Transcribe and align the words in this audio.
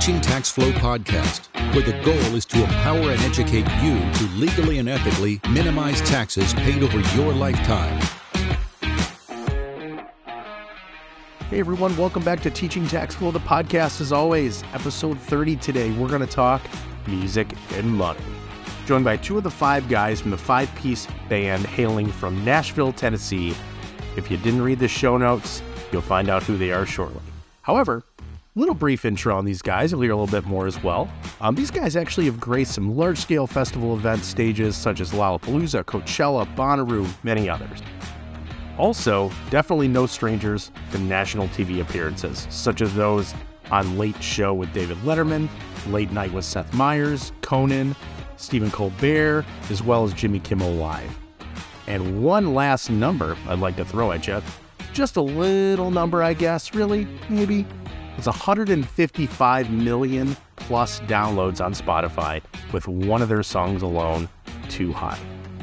Teaching 0.00 0.20
Tax 0.22 0.50
Flow 0.50 0.72
podcast, 0.72 1.54
where 1.74 1.84
the 1.84 1.92
goal 2.02 2.34
is 2.34 2.46
to 2.46 2.62
empower 2.62 3.10
and 3.10 3.20
educate 3.20 3.68
you 3.82 4.00
to 4.14 4.24
legally 4.34 4.78
and 4.78 4.88
ethically 4.88 5.38
minimize 5.50 6.00
taxes 6.00 6.54
paid 6.54 6.82
over 6.82 7.00
your 7.14 7.34
lifetime. 7.34 8.00
Hey 11.50 11.60
everyone, 11.60 11.94
welcome 11.98 12.24
back 12.24 12.40
to 12.40 12.50
Teaching 12.50 12.88
Tax 12.88 13.14
Flow, 13.14 13.30
the 13.30 13.40
podcast. 13.40 14.00
As 14.00 14.10
always, 14.10 14.62
episode 14.72 15.20
30 15.20 15.56
today, 15.56 15.90
we're 15.90 16.08
going 16.08 16.22
to 16.22 16.26
talk 16.26 16.62
music 17.06 17.52
and 17.72 17.86
money. 17.86 18.20
Joined 18.86 19.04
by 19.04 19.18
two 19.18 19.36
of 19.36 19.44
the 19.44 19.50
five 19.50 19.86
guys 19.90 20.18
from 20.18 20.30
the 20.30 20.38
five 20.38 20.74
piece 20.76 21.06
band 21.28 21.66
hailing 21.66 22.10
from 22.10 22.42
Nashville, 22.42 22.94
Tennessee. 22.94 23.54
If 24.16 24.30
you 24.30 24.38
didn't 24.38 24.62
read 24.62 24.78
the 24.78 24.88
show 24.88 25.18
notes, 25.18 25.62
you'll 25.92 26.00
find 26.00 26.30
out 26.30 26.42
who 26.42 26.56
they 26.56 26.72
are 26.72 26.86
shortly. 26.86 27.20
However, 27.60 28.02
little 28.54 28.74
brief 28.74 29.04
intro 29.04 29.36
on 29.36 29.44
these 29.44 29.62
guys. 29.62 29.92
You'll 29.92 30.00
hear 30.00 30.12
a 30.12 30.16
little 30.16 30.40
bit 30.40 30.48
more 30.48 30.66
as 30.66 30.82
well. 30.82 31.10
Um, 31.40 31.54
these 31.54 31.70
guys 31.70 31.96
actually 31.96 32.26
have 32.26 32.40
graced 32.40 32.72
some 32.72 32.96
large 32.96 33.18
scale 33.18 33.46
festival 33.46 33.94
event 33.94 34.24
stages 34.24 34.76
such 34.76 35.00
as 35.00 35.12
Lollapalooza, 35.12 35.84
Coachella, 35.84 36.52
Bonnaroo, 36.56 37.08
many 37.22 37.48
others. 37.48 37.80
Also, 38.78 39.30
definitely 39.50 39.88
no 39.88 40.06
strangers 40.06 40.70
to 40.90 40.98
national 40.98 41.48
TV 41.48 41.80
appearances, 41.80 42.46
such 42.50 42.80
as 42.80 42.94
those 42.94 43.34
on 43.70 43.98
Late 43.98 44.20
Show 44.22 44.54
with 44.54 44.72
David 44.72 44.96
Letterman, 44.98 45.48
Late 45.88 46.10
Night 46.12 46.32
with 46.32 46.44
Seth 46.44 46.72
Meyers, 46.74 47.32
Conan, 47.42 47.94
Stephen 48.36 48.70
Colbert, 48.70 49.44
as 49.68 49.82
well 49.82 50.02
as 50.02 50.12
Jimmy 50.14 50.40
Kimmel 50.40 50.72
Live. 50.72 51.18
And 51.86 52.24
one 52.24 52.54
last 52.54 52.90
number 52.90 53.36
I'd 53.48 53.58
like 53.58 53.76
to 53.76 53.84
throw 53.84 54.12
at 54.12 54.26
you. 54.26 54.40
Just 54.92 55.16
a 55.16 55.22
little 55.22 55.90
number, 55.90 56.22
I 56.22 56.34
guess, 56.34 56.74
really, 56.74 57.06
maybe. 57.28 57.66
It's 58.20 58.26
155 58.26 59.70
million 59.70 60.36
plus 60.56 61.00
downloads 61.00 61.64
on 61.64 61.72
Spotify 61.72 62.42
with 62.70 62.86
one 62.86 63.22
of 63.22 63.30
their 63.30 63.42
songs 63.42 63.80
alone, 63.80 64.28
Too 64.68 64.92
High. 64.92 65.18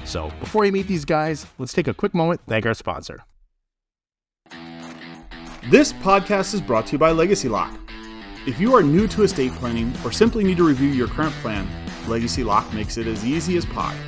So 0.05 0.31
before 0.39 0.65
you 0.65 0.71
meet 0.71 0.87
these 0.87 1.05
guys, 1.05 1.45
let's 1.59 1.71
take 1.71 1.87
a 1.87 1.93
quick 1.93 2.15
moment, 2.15 2.41
thank 2.47 2.65
our 2.65 2.73
sponsor. 2.73 3.23
This 5.69 5.93
podcast 5.93 6.55
is 6.55 6.61
brought 6.61 6.87
to 6.87 6.93
you 6.93 6.97
by 6.97 7.11
Legacy 7.11 7.47
Lock. 7.47 7.79
If 8.47 8.59
you 8.59 8.73
are 8.73 8.81
new 8.81 9.07
to 9.09 9.21
estate 9.21 9.51
planning 9.51 9.93
or 10.03 10.11
simply 10.11 10.43
need 10.43 10.57
to 10.57 10.67
review 10.67 10.89
your 10.89 11.09
current 11.09 11.35
plan, 11.43 11.67
Legacy 12.07 12.43
Lock 12.43 12.73
makes 12.73 12.97
it 12.97 13.05
as 13.05 13.23
easy 13.23 13.55
as 13.57 13.67
pie. 13.67 13.99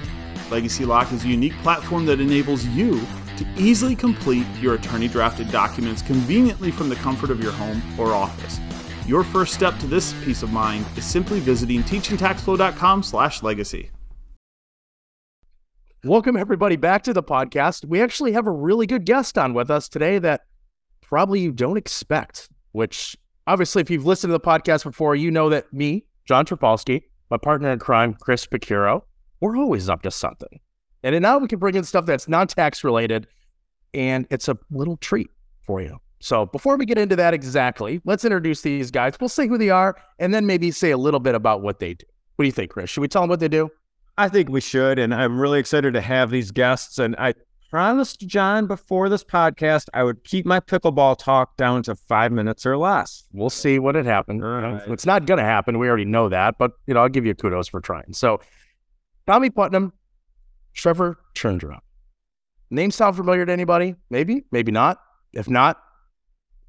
Legacy 0.50 0.86
Lock 0.86 1.12
is 1.12 1.24
a 1.24 1.28
unique 1.28 1.56
platform 1.60 2.08
that 2.08 2.20
enables 2.20 2.66
you 2.66 3.00
to 3.40 3.48
easily 3.58 3.96
complete 3.96 4.46
your 4.60 4.76
attorney 4.76 5.08
drafted 5.08 5.50
documents 5.50 6.02
conveniently 6.02 6.72
from 6.72 6.90
the 6.90 6.98
comfort 6.98 7.32
of 7.32 7.42
your 7.42 7.54
home 7.54 7.82
or 7.98 8.12
office. 8.14 8.60
Your 9.08 9.24
first 9.24 9.54
step 9.54 9.80
to 9.80 9.88
this 9.88 10.14
peace 10.26 10.44
of 10.44 10.52
mind 10.52 10.86
is 10.98 11.06
simply 11.06 11.40
visiting 11.40 11.82
teachingtaxflow.com/legacy. 11.84 13.92
Welcome 16.04 16.36
everybody 16.38 16.76
back 16.76 17.02
to 17.04 17.14
the 17.14 17.24
podcast. 17.24 17.86
We 17.86 18.02
actually 18.02 18.34
have 18.34 18.46
a 18.46 18.52
really 18.52 18.86
good 18.86 19.06
guest 19.06 19.38
on 19.38 19.54
with 19.54 19.72
us 19.72 19.88
today 19.90 20.20
that 20.20 20.42
probably 21.02 21.40
you 21.40 21.54
don't 21.54 21.78
expect, 21.78 22.50
which 22.74 23.16
obviously 23.48 23.82
if 23.82 23.90
you've 23.90 24.06
listened 24.06 24.30
to 24.30 24.38
the 24.38 24.40
podcast 24.40 24.84
before, 24.84 25.16
you 25.16 25.32
know 25.32 25.50
that 25.50 25.74
me, 25.74 26.06
John 26.26 26.46
Tripolsky, 26.46 27.04
my 27.32 27.38
partner 27.38 27.72
in 27.72 27.80
crime, 27.80 28.14
Chris 28.14 28.46
Picciurro, 28.46 29.02
we're 29.40 29.58
always 29.58 29.90
up 29.90 30.04
to 30.04 30.12
something. 30.12 30.60
And 31.04 31.20
now 31.22 31.38
we 31.38 31.48
can 31.48 31.60
bring 31.60 31.76
in 31.76 31.84
stuff 31.84 32.06
that's 32.06 32.28
non 32.28 32.48
tax 32.48 32.84
related, 32.84 33.28
and 33.94 34.28
it's 34.30 34.48
a 34.48 34.58
little 34.72 34.98
treat 34.98 35.30
for 35.66 35.82
you. 35.82 35.98
So 36.20 36.46
before 36.46 36.76
we 36.76 36.86
get 36.86 36.98
into 36.98 37.16
that 37.16 37.34
exactly, 37.34 38.02
let's 38.04 38.26
introduce 38.26 38.62
these 38.62 38.92
guys. 38.92 39.14
We'll 39.20 39.30
say 39.30 39.48
who 39.48 39.58
they 39.58 39.70
are, 39.70 39.96
and 40.20 40.34
then 40.34 40.46
maybe 40.46 40.72
say 40.72 40.92
a 40.92 40.98
little 40.98 41.20
bit 41.20 41.36
about 41.36 41.62
what 41.62 41.80
they 41.80 41.94
do. 41.94 42.06
What 42.36 42.44
do 42.44 42.48
you 42.48 42.52
think, 42.52 42.72
Chris? 42.72 42.90
Should 42.90 43.02
we 43.02 43.08
tell 43.08 43.22
them 43.22 43.30
what 43.30 43.40
they 43.40 43.48
do? 43.48 43.70
I 44.18 44.28
think 44.28 44.50
we 44.50 44.60
should, 44.60 45.00
and 45.00 45.14
I'm 45.14 45.40
really 45.40 45.60
excited 45.60 45.94
to 45.94 46.02
have 46.02 46.30
these 46.30 46.52
guests. 46.52 47.00
And 47.00 47.16
I 47.18 47.36
promised 47.70 48.22
John 48.22 48.68
before 48.68 49.08
this 49.08 49.24
podcast 49.24 49.86
I 49.94 50.04
would 50.04 50.24
keep 50.24 50.46
my 50.46 50.60
pickleball 50.60 51.18
talk 51.18 51.56
down 51.56 51.84
to 51.84 51.96
five 51.96 52.32
minutes 52.32 52.66
or 52.66 52.78
less. 52.78 53.24
We'll 53.32 53.50
see 53.50 53.80
what 53.80 53.96
it 53.96 54.06
happens. 54.06 54.42
Right. 54.42 54.82
It's 54.88 55.06
not 55.06 55.26
going 55.26 55.38
to 55.38 55.44
happen. 55.44 55.80
We 55.80 55.88
already 55.88 56.06
know 56.06 56.28
that, 56.30 56.58
but 56.58 56.72
you 56.86 56.94
know, 56.94 57.02
I'll 57.02 57.10
give 57.10 57.26
you 57.26 57.34
kudos 57.34 57.70
for 57.70 57.80
trying. 57.80 58.12
So, 58.12 58.42
Tommy 59.26 59.50
Putnam, 59.50 59.94
Trevor 60.80 61.20
Terndrup. 61.36 61.80
Name 62.70 62.92
sound 62.92 63.18
familiar 63.18 63.46
to 63.46 63.52
anybody? 63.52 63.96
Maybe, 64.10 64.46
maybe 64.52 64.72
not. 64.72 65.02
If 65.34 65.50
not, 65.50 65.78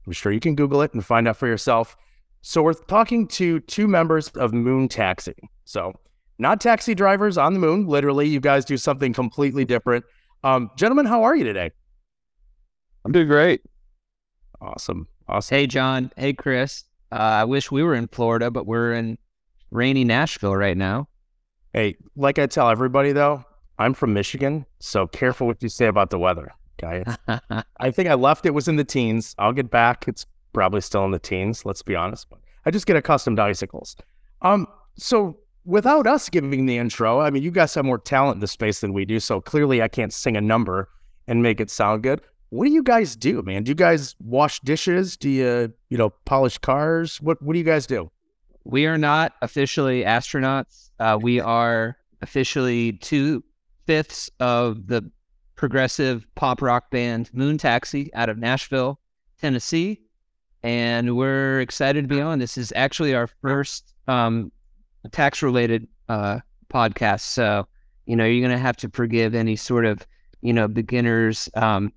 I'm 0.05 0.13
sure 0.13 0.33
you 0.33 0.41
can 0.41 0.57
Google 0.57 0.83
it 0.83 0.93
and 0.95 1.05
find 1.05 1.29
out 1.29 1.37
for 1.37 1.47
yourself. 1.47 1.97
So 2.43 2.63
we're 2.63 2.73
talking 2.73 3.29
to 3.29 3.61
two 3.61 3.87
members 3.87 4.29
of 4.31 4.53
Moon 4.53 4.89
Taxi. 4.89 5.37
So 5.65 5.93
not 6.39 6.61
taxi 6.61 6.95
drivers 6.95 7.39
on 7.39 7.53
the 7.53 7.61
moon. 7.61 7.87
Literally, 7.87 8.27
you 8.27 8.41
guys 8.41 8.65
do 8.65 8.77
something 8.77 9.13
completely 9.13 9.65
different. 9.65 10.05
Um, 10.43 10.71
gentlemen, 10.77 11.07
how 11.07 11.23
are 11.23 11.37
you 11.37 11.45
today? 11.45 11.71
I'm 13.05 13.13
doing 13.13 13.29
great. 13.29 13.61
Awesome, 14.61 15.07
awesome. 15.29 15.55
Hey, 15.55 15.67
John. 15.67 16.11
Hey, 16.17 16.33
Chris. 16.33 16.85
Uh, 17.13 17.15
I 17.15 17.45
wish 17.45 17.71
we 17.71 17.83
were 17.83 17.95
in 17.95 18.09
Florida, 18.09 18.51
but 18.51 18.67
we're 18.67 18.93
in 18.95 19.19
rainy 19.71 20.03
Nashville 20.03 20.57
right 20.57 20.77
now. 20.77 21.09
Hey, 21.73 21.97
like 22.17 22.39
I 22.39 22.47
tell 22.47 22.69
everybody 22.69 23.13
though, 23.13 23.45
I'm 23.81 23.95
from 23.95 24.13
Michigan, 24.13 24.67
so 24.79 25.07
careful 25.07 25.47
what 25.47 25.63
you 25.63 25.71
say 25.71 25.87
about 25.87 26.11
the 26.11 26.19
weather. 26.19 26.53
Okay. 26.83 27.03
I 27.79 27.91
think 27.91 28.11
I 28.11 28.15
left 28.15 28.45
it 28.45 28.51
was 28.51 28.69
in 28.69 28.77
the 28.77 28.85
teens. 28.85 29.35
I'll 29.39 29.55
get 29.55 29.71
back. 29.71 30.07
It's 30.07 30.27
probably 30.53 30.83
still 30.83 31.03
in 31.07 31.13
the 31.13 31.19
teens, 31.19 31.65
let's 31.65 31.81
be 31.81 31.97
honest. 31.97 32.29
But 32.29 32.41
I 32.67 32.71
just 32.71 32.87
get 32.87 32.97
accustomed 32.97 33.39
to 33.39 33.43
icicles. 33.45 33.97
Um, 34.43 34.67
so 34.97 35.39
without 35.65 36.07
us 36.07 36.29
giving 36.29 36.67
the 36.67 36.77
intro, 36.77 37.21
I 37.21 37.31
mean, 37.31 37.43
you 37.43 37.51
guys 37.51 37.73
have 37.75 37.87
more 37.87 37.97
talent 37.97 38.37
in 38.37 38.41
the 38.41 38.49
space 38.49 38.81
than 38.83 38.93
we 38.93 39.07
do. 39.07 39.19
So 39.19 39.41
clearly 39.41 39.81
I 39.81 39.89
can't 39.89 40.13
sing 40.13 40.37
a 40.37 40.43
number 40.43 40.91
and 41.27 41.43
make 41.43 41.59
it 41.59 41.71
sound 41.71 42.03
good. 42.03 42.21
What 42.51 42.67
do 42.67 42.71
you 42.73 42.83
guys 42.83 43.17
do, 43.17 43.41
man? 43.41 43.63
Do 43.63 43.71
you 43.71 43.75
guys 43.75 44.15
wash 44.21 44.61
dishes? 44.61 45.17
Do 45.17 45.31
you, 45.31 45.73
you 45.89 45.97
know, 45.97 46.11
polish 46.27 46.59
cars? 46.59 47.19
What 47.23 47.41
what 47.41 47.55
do 47.55 47.59
you 47.59 47.65
guys 47.65 47.87
do? 47.87 48.11
We 48.65 48.85
are 48.85 48.99
not 48.99 49.33
officially 49.41 50.05
astronauts. 50.05 50.91
Uh, 50.99 51.19
we 51.21 51.41
are 51.41 51.97
officially 52.21 52.93
two 52.95 53.43
fifths 53.91 54.31
of 54.39 54.87
the 54.87 55.11
progressive 55.57 56.25
pop 56.37 56.63
rock 56.63 56.93
band 56.93 57.29
Moon 57.33 57.59
Taxi 57.59 58.09
out 58.15 58.29
of 58.29 58.39
Nashville, 58.39 59.01
Tennessee. 59.41 60.01
And 60.63 61.17
we're 61.17 61.59
excited 61.59 62.09
to 62.09 62.15
be 62.15 62.21
on. 62.21 62.39
This 62.39 62.57
is 62.57 62.73
actually 62.77 63.17
our 63.17 63.27
first 63.27 63.93
um, 64.07 64.53
tax 65.11 65.43
related 65.43 65.89
uh, 66.09 66.39
podcast. 66.73 67.23
So, 67.23 67.67
you 68.07 68.15
know, 68.15 68.25
you're 68.25 68.47
going 68.47 68.57
to 68.57 68.63
have 68.63 68.77
to 68.77 68.89
forgive 68.91 69.35
any 69.35 69.57
sort 69.57 69.87
of, 69.87 70.07
you 70.41 70.53
know, 70.53 70.69
beginners, 70.69 71.49
um, 71.55 71.93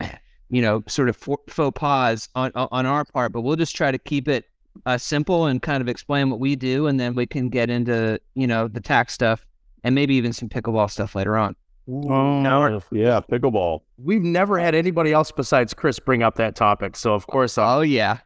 you 0.50 0.62
know, 0.62 0.82
sort 0.88 1.08
of 1.08 1.16
faux 1.16 1.78
pas 1.78 2.28
on, 2.34 2.50
on 2.56 2.86
our 2.86 3.04
part, 3.04 3.30
but 3.30 3.42
we'll 3.42 3.54
just 3.54 3.76
try 3.76 3.92
to 3.92 3.98
keep 3.98 4.26
it 4.26 4.46
uh, 4.84 4.98
simple 4.98 5.46
and 5.46 5.62
kind 5.62 5.80
of 5.80 5.88
explain 5.88 6.28
what 6.28 6.40
we 6.40 6.56
do. 6.56 6.88
And 6.88 6.98
then 6.98 7.14
we 7.14 7.24
can 7.24 7.50
get 7.50 7.70
into, 7.70 8.20
you 8.34 8.48
know, 8.48 8.66
the 8.66 8.80
tax 8.80 9.12
stuff 9.12 9.46
and 9.86 9.94
maybe 9.94 10.14
even 10.16 10.32
some 10.32 10.48
pickleball 10.48 10.90
stuff 10.90 11.14
later 11.14 11.36
on. 11.36 11.54
Oh, 11.88 12.40
Now, 12.42 12.80
yeah, 12.90 13.20
pickleball. 13.20 13.80
We've 13.96 14.20
never 14.20 14.58
had 14.58 14.74
anybody 14.74 15.12
else 15.12 15.30
besides 15.30 15.72
Chris 15.72 16.00
bring 16.00 16.22
up 16.24 16.34
that 16.34 16.56
topic. 16.56 16.96
So 16.96 17.14
of 17.14 17.28
course, 17.28 17.56
uh, 17.56 17.76
Oh, 17.76 17.80
yeah. 17.82 18.18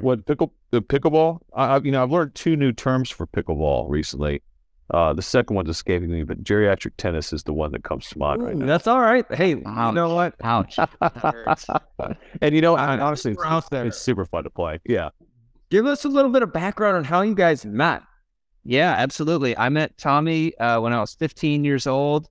What 0.00 0.24
pickle 0.24 0.54
the 0.70 0.80
pickleball? 0.80 1.40
I, 1.54 1.74
I- 1.76 1.80
you 1.80 1.90
know, 1.92 2.02
I've 2.02 2.10
learned 2.10 2.34
two 2.34 2.56
new 2.56 2.72
terms 2.72 3.10
for 3.10 3.26
pickleball 3.26 3.90
recently. 3.90 4.42
Uh, 4.90 5.12
the 5.14 5.22
second 5.22 5.56
one's 5.56 5.68
escaping 5.70 6.10
me, 6.10 6.22
but 6.24 6.42
geriatric 6.44 6.92
tennis 6.98 7.32
is 7.32 7.42
the 7.44 7.52
one 7.54 7.72
that 7.72 7.84
comes 7.84 8.06
to 8.08 8.18
mind 8.18 8.42
right 8.42 8.54
now. 8.56 8.66
That's 8.66 8.86
all 8.86 9.00
right. 9.00 9.24
Hey, 9.34 9.50
you 9.50 9.62
know 9.62 10.14
what? 10.14 10.34
Ouch. 10.42 10.78
And 12.42 12.54
you 12.54 12.60
know, 12.60 12.74
I, 12.76 12.98
honestly, 12.98 13.32
We're 13.34 13.46
out 13.46 13.68
there. 13.70 13.86
it's 13.86 13.98
super 13.98 14.24
fun 14.24 14.44
to 14.44 14.50
play. 14.50 14.80
Yeah. 14.84 15.10
Give 15.70 15.86
us 15.86 16.04
a 16.04 16.08
little 16.08 16.30
bit 16.30 16.42
of 16.42 16.52
background 16.52 16.96
on 16.96 17.04
how 17.04 17.22
you 17.22 17.34
guys 17.34 17.64
met. 17.64 18.02
Yeah, 18.64 18.92
absolutely. 18.92 19.56
I 19.56 19.68
met 19.68 19.98
Tommy 19.98 20.56
uh, 20.56 20.80
when 20.80 20.92
I 20.92 21.00
was 21.00 21.14
15 21.14 21.64
years 21.64 21.86
old 21.86 22.28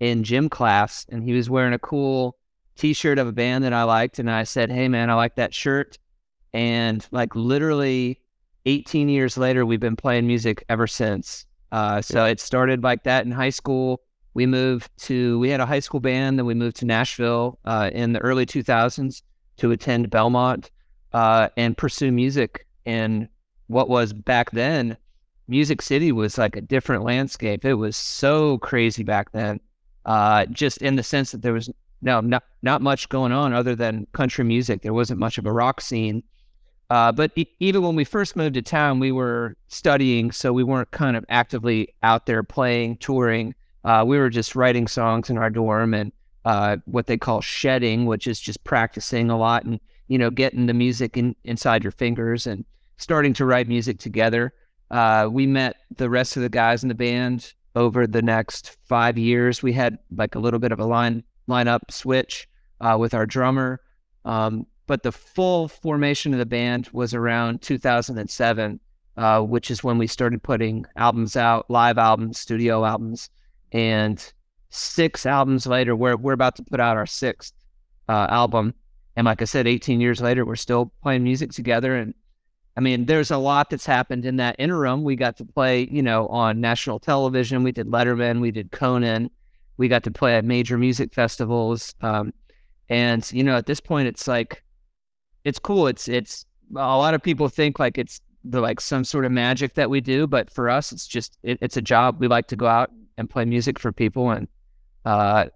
in 0.00 0.24
gym 0.24 0.48
class, 0.48 1.06
and 1.08 1.22
he 1.22 1.32
was 1.32 1.48
wearing 1.48 1.72
a 1.72 1.78
cool 1.78 2.36
T-shirt 2.76 3.18
of 3.18 3.28
a 3.28 3.32
band 3.32 3.64
that 3.64 3.72
I 3.72 3.84
liked, 3.84 4.18
and 4.18 4.30
I 4.30 4.42
said, 4.42 4.70
"Hey, 4.70 4.88
man, 4.88 5.08
I 5.10 5.14
like 5.14 5.36
that 5.36 5.54
shirt." 5.54 5.98
And 6.52 7.06
like 7.12 7.34
literally 7.34 8.20
18 8.66 9.08
years 9.08 9.38
later, 9.38 9.64
we've 9.64 9.80
been 9.80 9.96
playing 9.96 10.26
music 10.26 10.64
ever 10.68 10.86
since. 10.86 11.46
Uh, 11.72 12.02
so 12.02 12.24
it 12.24 12.40
started 12.40 12.82
like 12.82 13.04
that 13.04 13.24
in 13.24 13.30
high 13.30 13.50
school. 13.50 14.02
We 14.34 14.44
moved 14.46 14.90
to 15.04 15.38
we 15.38 15.48
had 15.50 15.60
a 15.60 15.66
high 15.66 15.80
school 15.80 16.00
band, 16.00 16.38
then 16.38 16.46
we 16.46 16.54
moved 16.54 16.76
to 16.78 16.84
Nashville 16.84 17.58
uh, 17.64 17.90
in 17.92 18.12
the 18.12 18.20
early 18.20 18.44
2000s 18.44 19.22
to 19.58 19.70
attend 19.70 20.10
Belmont 20.10 20.70
uh, 21.12 21.48
and 21.56 21.76
pursue 21.76 22.12
music 22.12 22.66
in 22.84 23.28
what 23.68 23.88
was 23.88 24.12
back 24.12 24.50
then 24.50 24.96
Music 25.48 25.80
City 25.82 26.12
was 26.12 26.38
like 26.38 26.56
a 26.56 26.60
different 26.60 27.04
landscape. 27.04 27.64
It 27.64 27.74
was 27.74 27.96
so 27.96 28.58
crazy 28.58 29.02
back 29.04 29.32
then, 29.32 29.60
uh, 30.04 30.46
just 30.46 30.78
in 30.78 30.96
the 30.96 31.02
sense 31.02 31.32
that 31.32 31.42
there 31.42 31.52
was 31.52 31.70
no 32.02 32.20
not 32.20 32.44
not 32.62 32.82
much 32.82 33.08
going 33.08 33.32
on 33.32 33.52
other 33.52 33.74
than 33.74 34.06
country 34.12 34.44
music. 34.44 34.82
There 34.82 34.92
wasn't 34.94 35.20
much 35.20 35.38
of 35.38 35.46
a 35.46 35.52
rock 35.52 35.80
scene, 35.80 36.22
Uh, 36.90 37.10
but 37.10 37.32
e- 37.36 37.46
even 37.58 37.82
when 37.82 37.96
we 37.96 38.04
first 38.04 38.36
moved 38.36 38.54
to 38.54 38.62
town, 38.62 39.00
we 39.00 39.10
were 39.10 39.56
studying, 39.68 40.30
so 40.30 40.52
we 40.52 40.62
weren't 40.62 40.90
kind 40.92 41.16
of 41.16 41.24
actively 41.28 41.88
out 42.02 42.26
there 42.26 42.42
playing, 42.44 42.96
touring. 42.98 43.54
Uh, 43.84 44.04
we 44.06 44.18
were 44.18 44.30
just 44.30 44.54
writing 44.54 44.86
songs 44.86 45.28
in 45.30 45.36
our 45.38 45.50
dorm 45.50 45.94
and 45.94 46.12
uh, 46.44 46.76
what 46.84 47.06
they 47.06 47.16
call 47.16 47.40
shedding, 47.40 48.06
which 48.06 48.26
is 48.28 48.38
just 48.38 48.62
practicing 48.62 49.30
a 49.30 49.36
lot 49.36 49.64
and 49.64 49.80
you 50.08 50.16
know 50.18 50.30
getting 50.30 50.66
the 50.66 50.74
music 50.74 51.16
in, 51.16 51.34
inside 51.44 51.82
your 51.82 51.90
fingers 51.92 52.46
and 52.46 52.64
starting 52.98 53.32
to 53.34 53.44
write 53.44 53.66
music 53.68 53.98
together. 53.98 54.52
Uh, 54.90 55.28
we 55.30 55.46
met 55.46 55.76
the 55.96 56.08
rest 56.08 56.36
of 56.36 56.42
the 56.42 56.48
guys 56.48 56.82
in 56.82 56.88
the 56.88 56.94
band 56.94 57.52
over 57.74 58.06
the 58.06 58.22
next 58.22 58.76
five 58.84 59.18
years. 59.18 59.62
We 59.62 59.72
had 59.72 59.98
like 60.16 60.34
a 60.34 60.38
little 60.38 60.60
bit 60.60 60.72
of 60.72 60.80
a 60.80 60.84
line 60.84 61.24
lineup 61.48 61.90
switch 61.90 62.48
uh, 62.80 62.96
with 62.98 63.14
our 63.14 63.26
drummer. 63.26 63.80
Um, 64.24 64.66
but 64.86 65.02
the 65.02 65.12
full 65.12 65.68
formation 65.68 66.32
of 66.32 66.38
the 66.38 66.46
band 66.46 66.88
was 66.92 67.14
around 67.14 67.62
2007, 67.62 68.80
uh, 69.16 69.40
which 69.40 69.70
is 69.70 69.82
when 69.82 69.98
we 69.98 70.06
started 70.06 70.42
putting 70.42 70.86
albums 70.96 71.36
out, 71.36 71.68
live 71.68 71.98
albums, 71.98 72.38
studio 72.38 72.84
albums, 72.84 73.30
and 73.72 74.32
six 74.70 75.26
albums 75.26 75.66
later, 75.66 75.96
we're 75.96 76.16
we're 76.16 76.32
about 76.32 76.56
to 76.56 76.62
put 76.62 76.80
out 76.80 76.96
our 76.96 77.06
sixth 77.06 77.52
uh, 78.08 78.26
album, 78.30 78.74
and 79.16 79.24
like 79.24 79.42
I 79.42 79.46
said, 79.46 79.66
18 79.66 80.00
years 80.00 80.20
later, 80.20 80.44
we're 80.44 80.56
still 80.56 80.92
playing 81.02 81.24
music 81.24 81.50
together. 81.52 81.96
And 81.96 82.14
I 82.76 82.80
mean, 82.80 83.06
there's 83.06 83.30
a 83.30 83.38
lot 83.38 83.70
that's 83.70 83.86
happened 83.86 84.26
in 84.26 84.36
that 84.36 84.56
interim. 84.58 85.02
We 85.02 85.16
got 85.16 85.36
to 85.38 85.44
play, 85.44 85.88
you 85.90 86.02
know, 86.02 86.26
on 86.28 86.60
national 86.60 86.98
television. 86.98 87.62
We 87.62 87.72
did 87.72 87.86
Letterman, 87.86 88.40
we 88.40 88.50
did 88.50 88.70
Conan, 88.70 89.30
we 89.78 89.88
got 89.88 90.04
to 90.04 90.10
play 90.10 90.36
at 90.36 90.44
major 90.44 90.76
music 90.76 91.14
festivals. 91.14 91.94
Um, 92.02 92.32
and 92.88 93.30
you 93.32 93.42
know, 93.42 93.56
at 93.56 93.66
this 93.66 93.80
point, 93.80 94.08
it's 94.08 94.28
like 94.28 94.62
it's 95.44 95.58
cool. 95.58 95.86
It's 95.86 96.06
it's 96.08 96.44
a 96.72 96.98
lot 96.98 97.14
of 97.14 97.22
people 97.22 97.48
think 97.48 97.78
like 97.78 97.98
it's 97.98 98.20
the 98.44 98.60
like 98.60 98.80
some 98.80 99.04
sort 99.04 99.24
of 99.24 99.32
magic 99.32 99.74
that 99.74 99.90
we 99.90 100.00
do, 100.00 100.26
but 100.26 100.50
for 100.50 100.68
us, 100.68 100.92
it's 100.92 101.06
just 101.06 101.38
it, 101.42 101.58
it's 101.60 101.76
a 101.76 101.82
job. 101.82 102.20
We 102.20 102.28
like 102.28 102.46
to 102.48 102.56
go 102.56 102.66
out 102.66 102.90
and 103.16 103.28
play 103.28 103.44
music 103.44 103.78
for 103.78 103.90
people, 103.90 104.30
and 104.30 104.48
uh, 105.04 105.46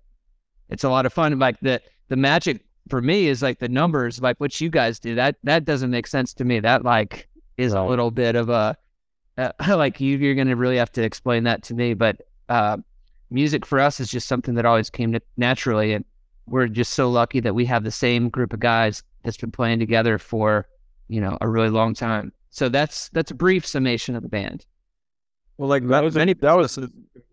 it's 0.69 0.85
a 0.85 0.89
lot 0.89 1.07
of 1.07 1.13
fun. 1.13 1.39
Like 1.39 1.61
the 1.61 1.81
the 2.09 2.17
magic 2.17 2.65
for 2.89 3.01
me 3.01 3.29
is 3.29 3.43
like 3.43 3.59
the 3.59 3.69
numbers, 3.69 4.21
like 4.21 4.39
what 4.39 4.61
you 4.61 4.69
guys 4.69 4.99
do. 4.99 5.15
That 5.15 5.37
that 5.45 5.65
doesn't 5.65 5.91
make 5.91 6.07
sense 6.07 6.35
to 6.35 6.45
me. 6.45 6.61
That 6.61 6.85
like 6.85 7.29
is 7.57 7.73
a 7.73 7.83
little 7.83 8.11
bit 8.11 8.37
of 8.37 8.49
a 8.49 8.77
uh, 9.37 9.53
like 9.69 10.01
you 10.01 10.17
you're 10.19 10.35
gonna 10.35 10.57
really 10.57 10.77
have 10.77 10.93
to 10.93 11.03
explain 11.03 11.45
that 11.45 11.63
to 11.65 11.75
me. 11.75 11.95
But 11.95 12.23
uh, 12.49 12.79
music 13.31 13.65
for 13.65 13.79
us 13.81 14.01
is 14.01 14.11
just 14.11 14.29
something 14.29 14.55
that 14.55 14.67
always 14.67 14.91
came 14.91 15.17
naturally, 15.37 15.93
and 15.93 16.05
we're 16.47 16.69
just 16.69 16.93
so 16.93 17.11
lucky 17.11 17.41
that 17.41 17.55
we 17.55 17.65
have 17.67 17.85
the 17.85 17.91
same 17.91 18.29
group 18.29 18.53
of 18.53 18.61
guys 18.61 19.03
that's 19.23 19.37
been 19.37 19.53
playing 19.53 19.79
together 19.79 20.19
for 20.19 20.67
you 21.09 21.21
know 21.21 21.39
a 21.41 21.49
really 21.49 21.71
long 21.71 21.95
time. 21.95 22.33
So 22.51 22.69
that's 22.69 23.09
that's 23.11 23.31
a 23.31 23.35
brief 23.35 23.67
summation 23.67 24.17
of 24.17 24.23
the 24.23 24.29
band. 24.29 24.67
Well, 25.61 25.69
like 25.69 25.87
that 25.89 26.03
was 26.03 26.17
any 26.17 26.33
that 26.33 26.57
was 26.57 26.79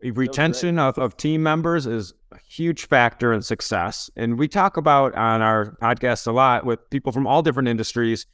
retention 0.04 0.80
of, 0.80 0.98
of 0.98 1.16
team 1.16 1.44
members 1.44 1.88
is 1.88 2.14
a 2.34 2.38
huge 2.38 2.86
factor 2.86 3.32
in 3.32 3.42
success, 3.42 4.10
and 4.18 4.38
we 4.38 4.50
talk 4.50 4.76
about 4.76 5.16
on 5.16 5.42
our 5.42 5.78
podcast 5.82 6.28
a 6.28 6.34
lot 6.34 6.66
with 6.66 6.90
people 6.90 7.14
from 7.14 7.26
all 7.26 7.42
different 7.42 7.70
industries, 7.70 8.26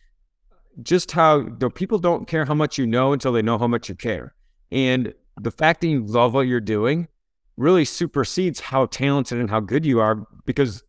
just 0.81 1.11
how 1.11 1.43
the 1.59 1.69
people 1.69 1.99
don't 1.99 2.27
care 2.27 2.43
how 2.43 2.55
much 2.55 2.79
you 2.79 2.87
know 2.87 3.13
until 3.13 3.31
they 3.31 3.43
know 3.43 3.59
how 3.59 3.67
much 3.67 3.87
you 3.87 3.93
care, 3.93 4.33
and 4.71 5.13
the 5.39 5.51
fact 5.51 5.81
that 5.81 5.87
you 5.89 6.03
love 6.03 6.33
what 6.33 6.47
you're 6.47 6.59
doing 6.59 7.07
really 7.55 7.85
supersedes 7.85 8.61
how 8.61 8.87
talented 8.87 9.37
and 9.37 9.51
how 9.51 9.59
good 9.59 9.85
you 9.85 9.99
are 9.99 10.25
because 10.47 10.81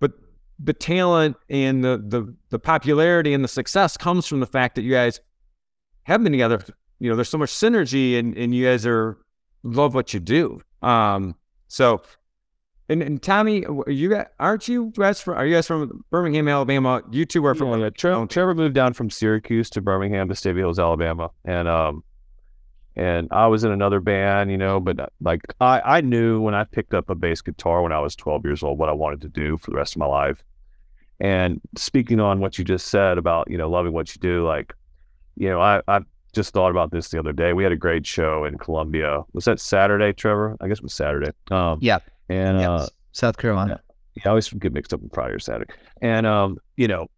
but 0.00 0.10
the 0.58 0.72
talent 0.72 1.36
and 1.48 1.84
the 1.84 2.02
the 2.04 2.34
the 2.50 2.58
popularity 2.58 3.34
and 3.34 3.44
the 3.44 3.48
success 3.48 3.96
comes 3.96 4.26
from 4.26 4.40
the 4.40 4.46
fact 4.46 4.74
that 4.74 4.82
you 4.82 4.90
guys 4.90 5.20
have 6.02 6.24
been 6.24 6.32
together. 6.32 6.64
You 6.98 7.10
know, 7.10 7.16
there's 7.16 7.28
so 7.28 7.38
much 7.38 7.50
synergy 7.50 8.18
and 8.18 8.36
and 8.36 8.54
you 8.54 8.64
guys 8.64 8.86
are 8.86 9.18
love 9.62 9.94
what 9.94 10.14
you 10.14 10.20
do. 10.20 10.60
Um, 10.82 11.34
so 11.68 12.02
and, 12.88 13.02
and 13.02 13.20
Tommy, 13.20 13.64
you 13.88 14.08
got, 14.08 14.28
aren't 14.38 14.68
you 14.68 14.92
guys 14.96 15.20
from? 15.20 15.36
Are 15.36 15.44
you 15.44 15.54
guys 15.54 15.66
from 15.66 16.04
Birmingham, 16.10 16.46
Alabama? 16.46 17.02
You 17.10 17.24
two 17.24 17.44
are 17.44 17.54
from. 17.54 17.80
Yeah, 17.80 17.90
Trevor, 17.90 18.26
Trevor 18.26 18.54
moved 18.54 18.74
down 18.74 18.92
from 18.92 19.10
Syracuse 19.10 19.68
to 19.70 19.80
Birmingham 19.80 20.28
to 20.28 20.36
Stable 20.36 20.58
Hills, 20.58 20.78
Alabama, 20.78 21.30
and 21.44 21.66
um, 21.66 22.04
and 22.94 23.28
I 23.32 23.48
was 23.48 23.64
in 23.64 23.72
another 23.72 23.98
band, 23.98 24.52
you 24.52 24.56
know. 24.56 24.78
But 24.78 25.12
like 25.20 25.40
I, 25.60 25.80
I 25.80 26.00
knew 26.00 26.40
when 26.40 26.54
I 26.54 26.62
picked 26.62 26.94
up 26.94 27.10
a 27.10 27.16
bass 27.16 27.40
guitar 27.40 27.82
when 27.82 27.92
I 27.92 27.98
was 27.98 28.14
12 28.14 28.44
years 28.44 28.62
old 28.62 28.78
what 28.78 28.88
I 28.88 28.92
wanted 28.92 29.20
to 29.22 29.28
do 29.28 29.58
for 29.58 29.72
the 29.72 29.76
rest 29.76 29.96
of 29.96 29.98
my 29.98 30.06
life. 30.06 30.44
And 31.18 31.60
speaking 31.76 32.20
on 32.20 32.38
what 32.38 32.56
you 32.56 32.64
just 32.64 32.86
said 32.88 33.18
about, 33.18 33.50
you 33.50 33.58
know, 33.58 33.68
loving 33.68 33.94
what 33.94 34.14
you 34.14 34.20
do, 34.20 34.46
like, 34.46 34.74
you 35.34 35.48
know, 35.48 35.60
I, 35.60 35.80
I 35.88 36.00
just 36.36 36.52
thought 36.52 36.70
about 36.70 36.92
this 36.92 37.08
the 37.08 37.18
other 37.18 37.32
day. 37.32 37.52
We 37.52 37.64
had 37.64 37.72
a 37.72 37.76
great 37.76 38.06
show 38.06 38.44
in 38.44 38.58
Columbia. 38.58 39.22
Was 39.32 39.46
that 39.46 39.58
Saturday, 39.58 40.12
Trevor? 40.12 40.56
I 40.60 40.68
guess 40.68 40.78
it 40.78 40.84
was 40.84 40.94
Saturday. 40.94 41.32
Um, 41.50 41.78
yeah. 41.80 41.98
And 42.28 42.60
yep. 42.60 42.70
uh, 42.70 42.86
South 43.10 43.38
Carolina. 43.38 43.80
Yeah, 44.14 44.22
yeah, 44.22 44.22
I 44.26 44.28
always 44.30 44.48
get 44.48 44.72
mixed 44.72 44.94
up 44.94 45.00
with 45.00 45.12
Friday 45.12 45.34
or 45.34 45.38
Saturday. 45.40 45.72
And, 46.00 46.26
um, 46.26 46.58
you 46.76 46.86
know, 46.86 47.08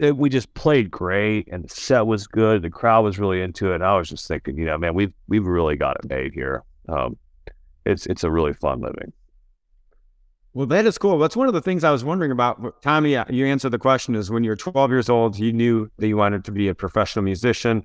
it, 0.00 0.16
we 0.16 0.28
just 0.28 0.52
played 0.54 0.90
great 0.90 1.48
and 1.52 1.64
the 1.64 1.68
set 1.68 2.06
was 2.06 2.26
good. 2.26 2.62
The 2.62 2.70
crowd 2.70 3.04
was 3.04 3.18
really 3.18 3.40
into 3.40 3.70
it. 3.70 3.76
And 3.76 3.84
I 3.84 3.96
was 3.96 4.08
just 4.08 4.26
thinking, 4.26 4.58
you 4.58 4.64
know, 4.64 4.76
man, 4.76 4.94
we've, 4.94 5.12
we've 5.28 5.46
really 5.46 5.76
got 5.76 5.96
it 6.02 6.08
made 6.08 6.32
here. 6.32 6.64
Um, 6.88 7.16
it's, 7.84 8.06
it's 8.06 8.24
a 8.24 8.30
really 8.30 8.52
fun 8.52 8.80
living. 8.80 9.12
Well, 10.56 10.66
that 10.68 10.86
is 10.86 10.96
cool. 10.96 11.18
That's 11.18 11.36
one 11.36 11.48
of 11.48 11.54
the 11.54 11.60
things 11.60 11.84
I 11.84 11.90
was 11.90 12.02
wondering 12.02 12.32
about. 12.32 12.80
Tommy, 12.82 13.12
you 13.28 13.44
answered 13.44 13.70
the 13.70 13.78
question 13.78 14.14
is 14.14 14.30
when 14.30 14.42
you're 14.42 14.56
12 14.56 14.90
years 14.90 15.10
old, 15.10 15.38
you 15.38 15.52
knew 15.52 15.90
that 15.98 16.08
you 16.08 16.16
wanted 16.16 16.46
to 16.46 16.50
be 16.50 16.68
a 16.68 16.74
professional 16.74 17.22
musician. 17.22 17.84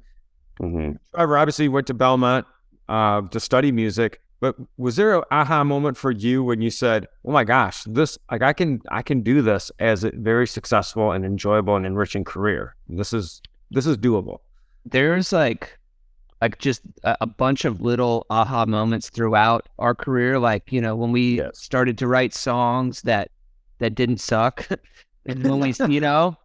Mm-hmm. 0.62 0.92
Trevor 1.16 1.38
obviously 1.38 1.68
went 1.68 1.88
to 1.88 1.94
Belmont 1.94 2.46
uh, 2.88 3.22
to 3.22 3.40
study 3.40 3.72
music, 3.72 4.22
but 4.40 4.56
was 4.78 4.96
there 4.96 5.16
an 5.16 5.24
aha 5.32 5.64
moment 5.64 5.98
for 5.98 6.12
you 6.12 6.44
when 6.44 6.62
you 6.62 6.70
said, 6.70 7.08
"Oh 7.26 7.32
my 7.32 7.44
gosh, 7.44 7.84
this 7.86 8.18
like 8.30 8.42
I 8.42 8.54
can 8.54 8.82
I 8.90 9.02
can 9.02 9.22
do 9.22 9.42
this 9.42 9.72
as 9.80 10.04
a 10.04 10.12
very 10.14 10.48
successful 10.48 11.12
and 11.12 11.26
enjoyable 11.26 11.76
and 11.76 11.86
enriching 11.86 12.24
career. 12.24 12.76
This 12.88 13.14
is 13.14 13.42
this 13.70 13.86
is 13.86 13.98
doable." 13.98 14.40
There's 14.86 15.32
like 15.32 15.78
like 16.42 16.58
just 16.58 16.82
a, 17.04 17.18
a, 17.22 17.28
bunch 17.28 17.66
of 17.66 17.82
little 17.82 18.26
aha 18.32 18.66
moments 18.66 19.10
throughout 19.10 19.70
our 19.78 19.94
career. 19.94 20.40
Like 20.40 20.72
you 20.72 20.82
know 20.82 20.96
when 20.96 21.12
we 21.12 21.38
yes. 21.38 21.60
started 21.60 21.98
to 22.00 22.08
write 22.08 22.34
songs 22.34 23.04
that 23.04 23.30
that 23.78 23.96
didn't 23.96 24.20
suck, 24.20 24.68
and 25.26 25.44
when 25.44 25.60
we 25.60 25.74
you 25.88 26.02
know 26.02 26.36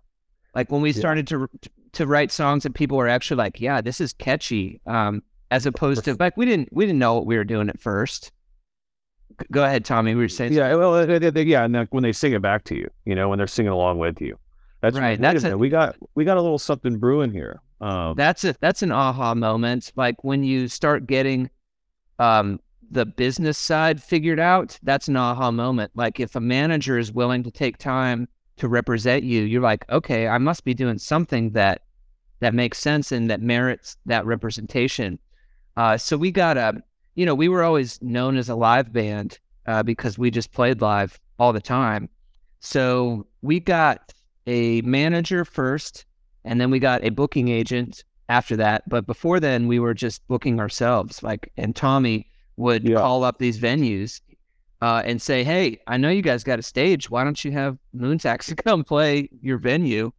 like 0.54 0.70
when 0.70 0.80
we 0.80 0.92
started 0.92 1.30
yeah. 1.30 1.38
to 1.38 1.70
to 1.97 2.07
write 2.07 2.31
songs 2.31 2.62
that 2.62 2.75
people 2.75 2.97
were 2.97 3.09
actually 3.09 3.38
like, 3.38 3.61
yeah, 3.61 3.81
this 3.81 4.00
is 4.00 4.12
catchy. 4.12 4.81
Um, 4.87 5.23
as 5.50 5.67
opposed 5.67 6.05
to 6.05 6.17
like 6.19 6.37
we 6.37 6.45
didn't 6.45 6.69
we 6.73 6.87
didn't 6.87 6.99
know 6.99 7.15
what 7.15 7.26
we 7.26 7.37
were 7.37 7.45
doing 7.45 7.69
at 7.69 7.81
first. 7.81 8.33
Go 9.50 9.65
ahead, 9.65 9.85
Tommy. 9.85 10.15
We 10.15 10.23
were 10.23 10.29
saying 10.29 10.53
yeah, 10.53 10.75
well, 10.75 11.09
yeah, 11.09 11.65
and 11.65 11.87
when 11.91 12.03
they 12.03 12.12
sing 12.12 12.33
it 12.33 12.43
back 12.43 12.65
to 12.65 12.75
you, 12.75 12.88
you 13.05 13.15
know, 13.15 13.29
when 13.29 13.38
they're 13.38 13.47
singing 13.47 13.73
along 13.73 13.99
with 13.99 14.21
you, 14.21 14.38
that's 14.81 14.97
right. 14.97 15.21
That's 15.21 15.45
a, 15.45 15.57
we 15.57 15.69
got 15.69 15.97
we 16.15 16.25
got 16.25 16.37
a 16.37 16.43
little 16.43 16.59
something 16.59 16.99
brewing 16.99 17.33
here. 17.33 17.61
Um, 17.81 18.15
that's 18.17 18.45
a 18.45 18.57
that's 18.61 18.83
an 18.83 18.93
aha 18.93 19.35
moment. 19.35 19.93
Like 19.95 20.25
when 20.25 20.43
you 20.43 20.69
start 20.69 21.07
getting 21.07 21.50
um, 22.19 22.61
the 22.91 23.07
business 23.07 23.59
side 23.59 24.03
figured 24.03 24.41
out, 24.41 24.79
that's 24.83 25.09
an 25.09 25.17
aha 25.17 25.50
moment. 25.50 25.93
Like 25.95 26.19
if 26.19 26.35
a 26.35 26.41
manager 26.41 26.99
is 26.99 27.12
willing 27.12 27.43
to 27.45 27.50
take 27.50 27.79
time 27.79 28.29
to 28.57 28.69
represent 28.69 29.23
you, 29.23 29.43
you're 29.43 29.62
like, 29.62 29.85
okay, 29.91 30.29
I 30.29 30.38
must 30.38 30.65
be 30.65 30.75
doing 30.75 30.99
something 30.99 31.50
that 31.50 31.83
that 32.40 32.55
makes 32.55 32.78
sense 32.78 33.12
and 33.12 33.31
that 33.31 33.40
merits 33.40 33.97
that 34.07 34.26
representation. 34.26 35.19
Uh, 35.76 35.97
so 35.97 36.16
we 36.16 36.31
got 36.31 36.57
a, 36.57 36.75
you 37.14 37.26
know, 37.26 37.35
we 37.35 37.49
were 37.49 37.62
always 37.62 38.00
known 38.02 38.37
as 38.37 38.49
a 38.49 38.55
live 38.55 38.93
band 38.93 39.38
uh, 39.66 39.83
because 39.83 40.19
we 40.19 40.31
just 40.31 40.52
played 40.52 40.81
live 40.81 41.19
all 41.38 41.52
the 41.52 41.61
time. 41.61 42.09
So 42.61 43.26
we 43.43 43.61
got 43.61 44.12
a 44.47 44.81
manager 44.83 45.45
first 45.45 46.05
and 46.45 46.61
then 46.61 46.71
we 46.71 46.78
got 46.78 47.05
a 47.05 47.11
booking 47.11 47.49
agent 47.49 48.05
after 48.28 48.57
that. 48.57 48.88
But 48.88 49.07
before 49.07 49.40
then, 49.40 49.66
we 49.66 49.78
were 49.78 49.95
just 49.95 50.26
booking 50.28 50.61
ourselves. 50.61 51.23
Like, 51.23 51.52
and 51.57 51.75
Tommy 51.75 52.31
would 52.57 52.85
yeah. 52.88 52.97
call 52.97 53.25
up 53.25 53.38
these 53.38 53.59
venues 53.59 54.21
uh, 54.81 55.02
and 55.05 55.21
say, 55.21 55.45
"Hey, 55.45 55.81
I 55.87 55.97
know 55.97 56.11
you 56.11 56.23
guys 56.23 56.45
got 56.45 56.59
a 56.59 56.62
stage. 56.62 57.11
Why 57.11 57.25
don't 57.25 57.45
you 57.45 57.52
have 57.52 57.78
Moon 57.93 58.19
Taxi 58.19 58.55
to 58.55 58.62
come 58.62 58.85
play 58.85 59.28
your 59.43 59.59
venue?" 59.59 60.12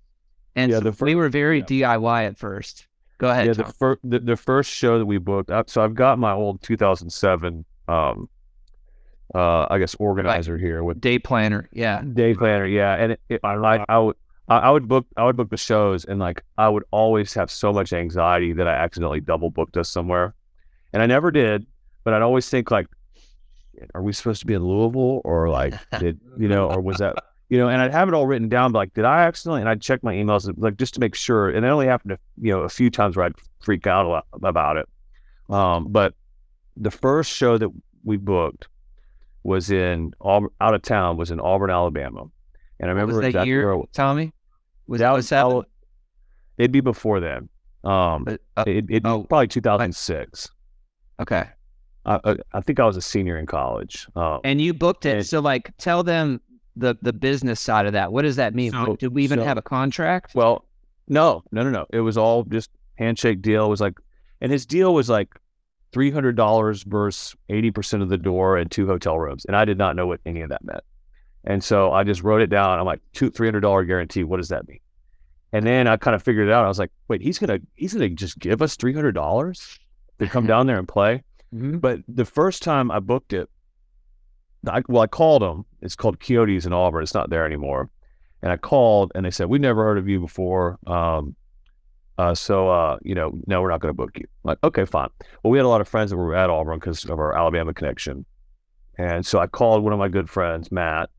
And 0.58 0.72
yeah, 0.72 0.80
so 0.80 0.92
fir- 0.92 1.06
we 1.06 1.16
were 1.16 1.30
very 1.30 1.60
yeah. 1.60 1.66
DIY 1.96 2.28
at 2.28 2.38
first. 2.38 2.88
Go 3.20 3.30
ahead. 3.30 3.46
Yeah, 3.48 3.54
the, 3.54 3.66
fir- 3.66 4.00
the, 4.04 4.20
the 4.20 4.36
first 4.36 4.72
show 4.72 4.98
that 5.00 5.06
we 5.06 5.20
booked. 5.20 5.50
Uh, 5.50 5.64
so 5.68 5.84
I've 5.84 5.96
got 5.96 6.20
my 6.20 6.34
old 6.34 6.62
2007 6.62 7.64
um, 7.88 8.30
uh, 9.34 9.68
I 9.70 9.78
guess 9.78 9.96
organizer 9.96 10.54
like 10.54 10.62
here 10.62 10.84
with 10.84 11.00
day 11.00 11.20
planner. 11.20 11.70
Yeah, 11.72 12.02
day 12.02 12.34
planner. 12.34 12.66
Yeah, 12.66 12.96
and 12.96 13.12
it, 13.14 13.22
it, 13.30 13.40
I 13.44 13.56
like 13.56 13.86
I 13.90 14.00
would 14.00 14.16
I, 14.48 14.72
would 14.72 14.88
book 14.88 15.06
I 15.18 15.26
would 15.26 15.36
book 15.36 15.50
the 15.50 15.58
shows 15.58 16.06
and 16.06 16.20
like 16.20 16.44
I 16.58 16.70
would 16.70 16.84
always 16.92 17.34
have 17.34 17.52
so 17.52 17.74
much 17.74 17.92
anxiety 17.92 18.54
that 18.54 18.68
I 18.68 18.74
accidentally 18.74 19.20
double 19.20 19.50
booked 19.50 19.78
us 19.78 19.90
somewhere, 19.90 20.34
and 20.94 21.04
I 21.04 21.06
never 21.06 21.32
did. 21.32 21.66
But 22.04 22.14
I'd 22.14 22.22
always 22.22 22.50
think 22.50 22.72
like, 22.72 22.88
are 23.94 24.02
we 24.02 24.14
supposed 24.14 24.40
to 24.40 24.46
be 24.46 24.54
in 24.54 24.64
Louisville 24.64 25.22
or 25.26 25.50
like 25.50 25.74
did 26.00 26.20
you 26.38 26.48
know 26.48 26.70
or 26.70 26.80
was 26.80 26.98
that 26.98 27.16
you 27.50 27.58
know, 27.58 27.70
and 27.70 27.82
I'd 27.82 27.92
have 27.92 28.08
it 28.08 28.14
all 28.14 28.28
written 28.28 28.50
down. 28.50 28.72
Like, 28.74 28.94
did 28.94 29.06
I 29.06 29.24
accidentally? 29.26 29.62
And 29.62 29.70
I'd 29.70 29.82
check 29.82 30.04
my 30.04 30.14
emails, 30.14 30.52
like 30.58 30.78
just 30.78 30.94
to 30.96 31.00
make 31.00 31.16
sure. 31.16 31.50
And 31.50 31.66
it 31.66 31.70
only 31.70 31.88
happened, 31.88 32.12
to, 32.12 32.20
you 32.42 32.52
know, 32.54 32.62
a 32.62 32.70
few 32.70 32.90
times 32.90 33.16
where 33.16 33.26
I'd 33.26 33.34
freak 33.62 33.88
out 33.88 34.06
a 34.06 34.10
lot 34.10 34.26
about 34.44 34.78
it. 34.78 34.88
Um, 35.50 35.88
but 35.90 36.14
the 36.76 36.92
first 36.92 37.32
show 37.32 37.58
that 37.58 37.70
we 38.04 38.18
booked 38.18 38.68
was 39.44 39.72
in 39.72 40.12
Aub- 40.22 40.50
out 40.60 40.74
of 40.74 40.82
town 40.82 41.16
was 41.18 41.32
in 41.32 41.40
Auburn, 41.40 41.70
Alabama, 41.70 42.26
and 42.80 42.90
I 42.90 42.94
remember 42.94 43.20
was 43.22 43.34
that 43.34 43.48
year, 43.48 43.82
Tommy? 43.94 44.34
Was 44.88 45.00
that 45.00 45.12
was 45.12 45.28
seven? 45.28 45.64
It'd 46.58 46.72
be 46.72 46.82
before 46.82 47.20
then. 47.20 47.50
Um, 47.84 48.26
But, 48.26 48.42
uh, 48.58 48.64
it, 48.68 48.86
it 48.90 49.02
oh, 49.06 49.24
probably 49.24 49.48
2006. 49.48 50.50
okay. 51.22 51.46
I, 52.06 52.20
I, 52.24 52.36
I 52.54 52.62
think 52.62 52.80
I 52.80 52.86
was 52.86 52.98
a 52.98 53.02
senior 53.02 53.38
in 53.38 53.46
college. 53.46 54.08
Um, 54.16 54.40
And 54.44 54.60
you 54.62 54.74
booked 54.74 55.06
it. 55.06 55.18
And- 55.18 55.26
so 55.26 55.40
like 55.40 55.72
tell 55.78 56.04
them 56.04 56.42
the 56.78 56.98
the 57.02 57.14
business 57.14 57.60
side 57.60 57.86
of 57.86 57.94
that. 57.94 58.12
What 58.12 58.24
does 58.24 58.36
that 58.38 58.54
mean? 58.56 58.72
So- 58.72 58.96
Did 58.96 59.14
we 59.14 59.24
even 59.24 59.40
so- 59.40 59.46
have 59.46 59.58
a 59.58 59.62
contract? 59.62 60.36
Well, 60.36 60.66
no, 61.08 61.44
no, 61.52 61.64
no, 61.64 61.70
no. 61.70 61.86
It 61.92 62.02
was 62.02 62.18
all 62.18 62.44
just 62.44 62.70
handshake 62.96 63.42
deal. 63.42 63.66
It 63.66 63.70
was 63.70 63.82
like, 63.82 63.98
and 64.42 64.52
his 64.52 64.66
deal 64.66 64.94
was 64.94 65.10
like 65.10 65.30
three 65.92 66.12
hundred 66.12 66.36
dollars 66.36 66.84
versus 66.84 67.36
eighty 67.50 67.72
percent 67.72 68.04
of 68.04 68.10
the 68.10 68.18
door 68.18 68.58
and 68.58 68.70
two 68.70 68.88
hotel 68.88 69.18
rooms, 69.18 69.46
and 69.46 69.56
I 69.56 69.66
did 69.66 69.78
not 69.78 69.96
know 69.96 70.06
what 70.08 70.20
any 70.26 70.42
of 70.42 70.50
that 70.50 70.64
meant. 70.64 70.84
And 71.44 71.64
so 71.64 71.94
I 71.94 72.04
just 72.04 72.24
wrote 72.24 72.42
it 72.42 72.50
down. 72.50 72.78
I'm 72.80 72.86
like, 72.86 73.00
two 73.14 73.30
three 73.30 73.48
hundred 73.48 73.62
dollar 73.62 73.84
guarantee. 73.86 74.24
What 74.24 74.38
does 74.38 74.50
that 74.50 74.68
mean? 74.68 74.80
And 75.54 75.66
then 75.66 75.88
I 75.88 75.96
kind 75.96 76.14
of 76.14 76.22
figured 76.22 76.50
it 76.50 76.54
out. 76.54 76.66
I 76.66 76.68
was 76.68 76.80
like, 76.80 76.92
wait, 77.08 77.22
he's 77.22 77.40
gonna 77.40 77.60
he's 77.76 77.94
gonna 77.94 78.10
just 78.10 78.38
give 78.38 78.62
us 78.62 78.76
three 78.76 78.94
hundred 78.94 79.14
dollars 79.14 79.80
to 80.20 80.28
come 80.28 80.46
down 80.54 80.68
there 80.68 80.78
and 80.78 80.88
play. 80.88 81.24
Mm-hmm. 81.56 81.78
But 81.78 82.02
the 82.10 82.26
first 82.26 82.62
time 82.64 82.92
I 82.92 83.00
booked 83.00 83.32
it, 83.32 83.50
I, 84.68 84.82
well, 84.88 85.02
I 85.02 85.08
called 85.08 85.42
them. 85.42 85.66
It's 85.82 85.96
called 85.96 86.20
Coyotes 86.20 86.66
in 86.66 86.74
Auburn. 86.74 87.04
It's 87.04 87.14
not 87.14 87.30
there 87.30 87.46
anymore. 87.46 87.90
And 88.42 88.52
I 88.52 88.58
called, 88.58 89.12
and 89.16 89.26
they 89.26 89.32
said, 89.32 89.48
"We've 89.48 89.62
never 89.62 89.84
heard 89.84 89.98
of 89.98 90.08
you 90.08 90.20
before. 90.20 90.78
Um, 90.86 91.36
uh, 92.18 92.36
so 92.36 92.70
uh, 92.70 92.98
you 93.02 93.16
know, 93.16 93.32
no, 93.48 93.62
we're 93.62 93.70
not 93.70 93.80
going 93.80 93.90
to 93.90 93.98
book 93.98 94.12
you." 94.16 94.26
I'm 94.44 94.50
like, 94.50 94.60
okay, 94.64 94.86
fine. 94.86 95.10
Well, 95.44 95.52
we 95.52 95.58
had 95.58 95.66
a 95.66 95.70
lot 95.70 95.82
of 95.82 95.88
friends 95.88 96.12
that 96.12 96.18
were 96.18 96.36
at 96.36 96.50
Auburn 96.50 96.80
because 96.80 97.04
of 97.06 97.20
our 97.20 97.36
Alabama 97.36 97.74
connection, 97.74 98.26
and 98.98 99.26
so 99.26 99.40
I 99.40 99.48
called 99.48 99.84
one 99.84 99.94
of 99.94 100.00
my 100.00 100.08
good 100.08 100.30
friends, 100.30 100.72
Matt. 100.72 101.10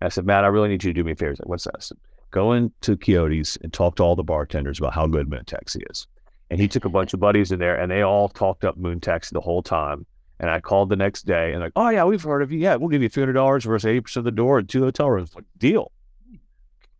I 0.00 0.08
said, 0.08 0.26
Matt, 0.26 0.44
I 0.44 0.48
really 0.48 0.68
need 0.68 0.84
you 0.84 0.92
to 0.92 1.00
do 1.00 1.04
me 1.04 1.12
a 1.12 1.16
favor. 1.16 1.32
He's 1.32 1.40
like, 1.40 1.48
what's 1.48 1.64
that? 1.64 1.74
I 1.76 1.80
said, 1.80 1.98
Go 2.30 2.52
into 2.52 2.96
Coyotes 2.96 3.56
and 3.62 3.72
talk 3.72 3.96
to 3.96 4.02
all 4.02 4.14
the 4.14 4.22
bartenders 4.22 4.78
about 4.78 4.92
how 4.92 5.06
good 5.06 5.30
Moon 5.30 5.44
Taxi 5.46 5.82
is. 5.88 6.06
And 6.50 6.60
he 6.60 6.68
took 6.68 6.84
a 6.84 6.90
bunch 6.90 7.14
of 7.14 7.20
buddies 7.20 7.52
in 7.52 7.58
there, 7.58 7.74
and 7.78 7.90
they 7.90 8.02
all 8.02 8.28
talked 8.28 8.64
up 8.64 8.76
Moon 8.76 9.00
Taxi 9.00 9.30
the 9.32 9.40
whole 9.40 9.62
time. 9.62 10.06
And 10.40 10.50
I 10.50 10.60
called 10.60 10.88
the 10.88 10.96
next 10.96 11.22
day 11.26 11.52
and 11.52 11.60
like, 11.60 11.72
oh 11.74 11.88
yeah, 11.88 12.04
we've 12.04 12.22
heard 12.22 12.42
of 12.42 12.52
you. 12.52 12.58
Yeah, 12.58 12.76
we'll 12.76 12.88
give 12.88 13.02
you 13.02 13.08
three 13.08 13.22
hundred 13.22 13.32
dollars 13.32 13.64
versus 13.64 13.86
eighty 13.86 14.00
percent 14.00 14.20
of 14.20 14.24
the 14.24 14.36
door 14.36 14.58
and 14.58 14.68
two 14.68 14.82
hotel 14.82 15.10
rooms. 15.10 15.34
Like 15.34 15.44
deal. 15.56 15.90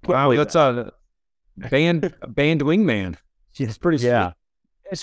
Wow, 0.07 0.35
that's 0.35 0.55
a 0.55 0.93
band 1.57 2.15
band 2.29 2.63
wingman. 2.63 3.17
Yeah, 3.55 3.67
It's 3.67 3.79
pretty 3.79 4.05
yeah. 4.05 4.33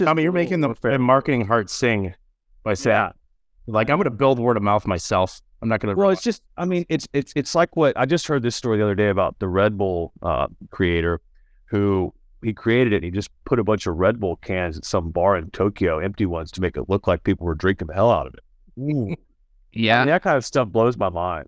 I 0.08 0.14
mean, 0.14 0.24
you're 0.24 0.32
making 0.32 0.62
the, 0.62 0.74
the 0.82 0.98
marketing 0.98 1.46
heart 1.46 1.70
sing 1.70 2.16
by 2.64 2.74
saying, 2.74 3.12
like, 3.68 3.90
I'm 3.90 3.98
going 3.98 4.06
to 4.06 4.12
build 4.12 4.40
word 4.40 4.56
of 4.56 4.64
mouth 4.64 4.88
myself. 4.88 5.42
I'm 5.62 5.68
not 5.68 5.82
going 5.82 5.94
to. 5.94 6.00
Well, 6.00 6.10
it's 6.10 6.22
just, 6.22 6.42
I 6.56 6.64
mean, 6.64 6.86
it's 6.88 7.06
it's 7.12 7.34
it's 7.36 7.54
like 7.54 7.76
what 7.76 7.98
I 7.98 8.06
just 8.06 8.28
heard 8.28 8.44
this 8.44 8.56
story 8.56 8.78
the 8.78 8.84
other 8.84 8.96
day 8.96 9.10
about 9.10 9.40
the 9.40 9.48
Red 9.50 9.78
Bull 9.78 10.14
uh, 10.22 10.48
creator, 10.72 11.20
who 11.66 12.14
he 12.44 12.54
created 12.54 12.94
it. 12.94 12.98
And 12.98 13.06
he 13.06 13.12
just 13.12 13.30
put 13.46 13.60
a 13.60 13.64
bunch 13.64 13.88
of 13.88 13.96
Red 13.96 14.20
Bull 14.20 14.38
cans 14.38 14.78
at 14.78 14.86
some 14.86 15.12
bar 15.12 15.36
in 15.38 15.50
Tokyo, 15.52 16.00
empty 16.00 16.26
ones, 16.26 16.52
to 16.52 16.62
make 16.62 16.78
it 16.78 16.90
look 16.90 17.08
like 17.08 17.24
people 17.24 17.46
were 17.46 17.56
drinking 17.56 17.88
the 17.88 17.94
hell 17.94 18.12
out 18.12 18.28
of 18.28 18.36
it. 18.36 19.20
yeah. 19.74 20.02
And 20.02 20.10
that 20.10 20.24
kind 20.24 20.38
of 20.38 20.46
stuff 20.46 20.70
blows 20.70 20.98
my 20.98 21.10
mind. 21.10 21.48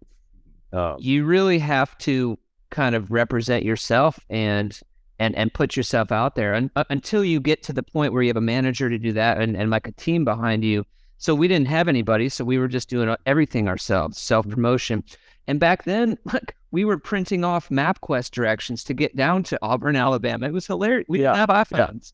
Um, 0.74 0.98
you 1.00 1.25
really 1.25 1.60
have 1.60 1.98
to 2.00 2.38
kind 2.70 2.96
of 2.96 3.12
represent 3.12 3.63
yourself 3.63 4.20
and 4.29 4.77
and 5.20 5.36
and 5.36 5.53
put 5.53 5.77
yourself 5.77 6.12
out 6.12 6.36
there 6.36 6.53
and, 6.53 6.70
uh, 6.75 6.84
until 6.89 7.24
you 7.24 7.39
get 7.39 7.63
to 7.63 7.74
the 7.74 7.84
point 7.84 8.12
where 8.12 8.22
you 8.22 8.29
have 8.29 8.38
a 8.38 8.41
manager 8.41 8.89
to 8.89 8.98
do 8.98 9.13
that 9.13 9.39
and, 9.39 9.56
and 9.56 9.72
like 9.72 9.88
a 9.88 9.91
team 9.94 10.25
behind 10.25 10.65
you 10.65 10.84
so 11.17 11.34
we 11.34 11.48
didn't 11.48 11.70
have 11.70 11.88
anybody 11.88 12.27
so 12.27 12.44
we 12.44 12.58
were 12.58 12.67
just 12.67 12.89
doing 12.89 13.15
everything 13.25 13.70
ourselves 13.70 14.17
self 14.17 14.48
promotion 14.50 15.01
and 15.48 15.62
back 15.62 15.86
then 15.86 16.17
like 16.25 16.57
we 16.72 16.84
were 16.86 16.98
printing 16.98 17.44
off 17.44 17.70
mapquest 17.70 18.32
directions 18.32 18.84
to 18.84 18.94
get 18.94 19.16
down 19.16 19.44
to 19.44 19.58
auburn 19.62 19.96
alabama 19.96 20.48
it 20.48 20.54
was 20.54 20.68
hilarious 20.68 21.06
we 21.10 21.22
Yeah, 21.22 21.34
didn't 21.34 21.50
have 21.50 21.68
iphones 21.68 22.14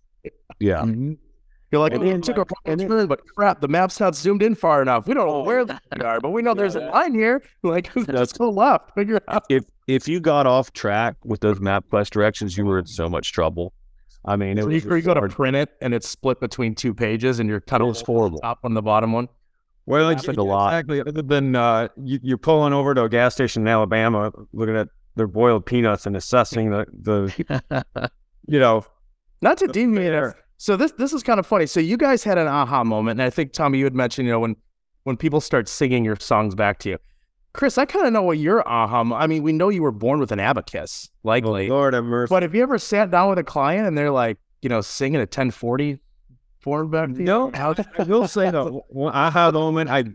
yeah. 0.60 0.78
Mm-hmm. 0.82 1.14
You're 1.72 1.82
like, 1.82 1.94
And 1.94 2.02
we 2.04 2.10
then- 2.12 2.20
oh, 2.20 2.22
took 2.22 2.38
a 2.38 2.46
picture, 2.78 3.08
but 3.08 3.22
crap, 3.36 3.60
the 3.60 3.68
map's 3.68 4.00
not 4.00 4.16
zoomed 4.16 4.44
in 4.44 4.54
far 4.54 4.82
enough. 4.84 5.08
We 5.08 5.16
don't 5.16 5.26
know 5.28 5.38
oh, 5.38 5.44
where 5.44 5.66
they 5.66 5.80
are, 6.06 6.20
but 6.22 6.30
we 6.30 6.44
know 6.44 6.54
there's 6.54 6.76
a 6.76 6.82
line 6.82 7.16
here. 7.16 7.42
Like, 7.64 7.90
let's 7.96 8.32
go 8.32 8.52
left. 8.52 8.94
Figure 8.94 9.16
it 9.16 9.24
out. 9.28 9.44
If 9.50 9.64
if 9.88 10.08
you 10.08 10.20
got 10.20 10.46
off 10.46 10.72
track 10.74 11.16
with 11.26 11.42
those 11.42 11.58
MapQuest 11.58 12.12
directions, 12.12 12.56
you 12.56 12.66
were 12.66 12.78
in 12.78 12.86
so 12.86 13.10
much 13.10 13.32
trouble. 13.34 13.74
I 14.24 14.36
mean, 14.36 14.60
it 14.60 14.62
So 14.62 14.68
was 14.68 14.84
you, 14.86 14.96
you 14.96 15.02
go 15.02 15.16
to 15.16 15.28
print 15.28 15.56
it 15.58 15.72
and 15.82 15.96
it's 15.96 16.08
split 16.08 16.40
between 16.40 16.76
two 16.76 16.94
pages 16.94 17.40
and 17.40 17.50
your 17.50 17.60
title 17.60 17.88
kind 17.88 17.88
It 17.88 17.90
of 17.90 17.96
was 17.96 18.02
horrible. 18.06 18.38
top 18.40 18.60
on 18.64 18.76
the 18.76 18.82
bottom 18.84 19.12
one. 19.12 19.28
Well, 19.86 20.10
Happened 20.10 20.30
it's 20.30 20.38
a 20.38 20.44
lot. 20.44 20.74
Exactly. 20.74 21.02
Other 21.02 21.22
than 21.22 21.56
uh, 21.56 21.90
you, 22.02 22.20
you're 22.22 22.38
pulling 22.38 22.74
over 22.74 22.94
to 22.94 23.04
a 23.04 23.10
gas 23.10 23.34
station 23.34 23.64
in 23.64 23.68
Alabama, 23.68 24.32
looking 24.54 24.78
at 24.78 24.88
their 25.16 25.28
boiled 25.28 25.66
peanuts 25.66 26.06
and 26.06 26.16
assessing 26.16 26.72
the, 26.72 26.86
the 26.94 28.10
you 28.48 28.60
know, 28.60 28.86
Not 29.42 29.58
to 29.58 29.68
deviate 29.68 30.12
there. 30.12 30.36
So 30.58 30.78
this 30.78 30.94
this 30.94 31.12
is 31.12 31.24
kind 31.24 31.40
of 31.40 31.46
funny. 31.46 31.66
So 31.66 31.80
you 31.80 31.98
guys 31.98 32.24
had 32.24 32.38
an 32.38 32.48
aha 32.48 32.84
moment, 32.84 33.20
and 33.20 33.28
I 33.28 33.30
think 33.30 33.52
Tommy, 33.52 33.80
you 33.80 33.84
had 33.84 33.96
mentioned, 33.96 34.28
you 34.28 34.32
know, 34.32 34.40
when 34.40 34.56
when 35.04 35.18
people 35.18 35.42
start 35.42 35.68
singing 35.68 36.06
your 36.06 36.16
songs 36.16 36.56
back 36.56 36.80
to 36.80 36.90
you. 36.90 36.98
Chris, 37.54 37.78
I 37.78 37.86
kind 37.86 38.08
of 38.08 38.14
know 38.14 38.24
what 38.24 38.38
your 38.38 38.68
aha. 38.68 39.04
Mo- 39.04 39.16
I 39.16 39.28
mean, 39.28 39.44
we 39.44 39.52
know 39.52 39.70
you 39.70 39.84
were 39.84 39.92
born 39.92 40.20
with 40.20 40.32
an 40.32 40.40
abacus, 40.40 41.10
likely. 41.24 41.68
Lord 41.68 41.94
have 41.94 42.06
mercy. 42.06 42.30
But 42.30 42.44
have 42.44 42.56
you 42.56 42.64
ever 42.64 42.80
sat 42.80 43.12
down 43.12 43.30
with 43.30 43.38
a 43.38 43.44
client 43.44 43.88
and 43.88 43.98
they're 43.98 44.10
like, 44.10 44.38
you 44.62 44.70
know, 44.70 44.82
singing 44.82 45.18
a 45.18 45.28
1040 45.28 46.00
forward 46.64 46.88
back 46.92 47.10
to 47.14 47.20
you? 47.20 47.24
No, 47.26 47.52
How- 47.54 47.76
I 48.00 48.04
will 48.04 48.28
say 48.28 48.50
though, 48.50 48.86
aha 48.96 49.52
moment. 49.52 49.90
I, 49.90 50.06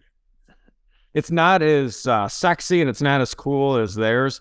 it's 1.15 1.31
not 1.31 1.63
as 1.63 2.07
uh, 2.07 2.29
sexy 2.29 2.81
and 2.81 2.91
it's 2.91 3.03
not 3.03 3.21
as 3.21 3.35
cool 3.35 3.77
as 3.77 3.95
theirs, 3.95 4.41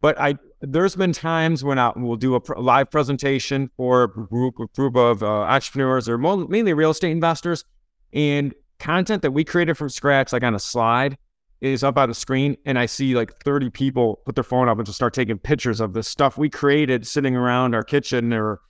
but 0.00 0.18
I 0.20 0.36
there's 0.60 0.94
been 0.94 1.12
times 1.12 1.64
when 1.64 1.78
I 1.78 1.90
will 1.96 2.16
do 2.16 2.34
a 2.36 2.40
pr- 2.40 2.56
live 2.56 2.90
presentation 2.90 3.68
for 3.76 4.04
a 4.04 4.08
group 4.08 4.54
a 4.60 4.66
group 4.76 4.96
of 4.96 5.22
uh, 5.22 5.26
entrepreneurs 5.26 6.08
or 6.08 6.18
mo- 6.18 6.46
mainly 6.46 6.72
real 6.72 6.90
estate 6.90 7.10
investors, 7.10 7.64
and 8.12 8.54
content 8.78 9.22
that 9.22 9.32
we 9.32 9.44
created 9.44 9.74
from 9.76 9.88
scratch, 9.88 10.32
like 10.32 10.42
on 10.42 10.54
a 10.54 10.58
slide, 10.58 11.16
is 11.60 11.82
up 11.84 11.96
on 11.96 12.08
the 12.08 12.14
screen, 12.14 12.56
and 12.66 12.78
I 12.78 12.86
see 12.86 13.14
like 13.14 13.32
30 13.44 13.70
people 13.70 14.20
put 14.26 14.34
their 14.34 14.44
phone 14.44 14.68
up 14.68 14.78
and 14.78 14.86
just 14.86 14.96
start 14.96 15.14
taking 15.14 15.38
pictures 15.38 15.80
of 15.80 15.92
the 15.92 16.02
stuff 16.02 16.36
we 16.38 16.48
created 16.50 17.06
sitting 17.06 17.36
around 17.36 17.74
our 17.74 17.84
kitchen 17.84 18.32
or 18.32 18.60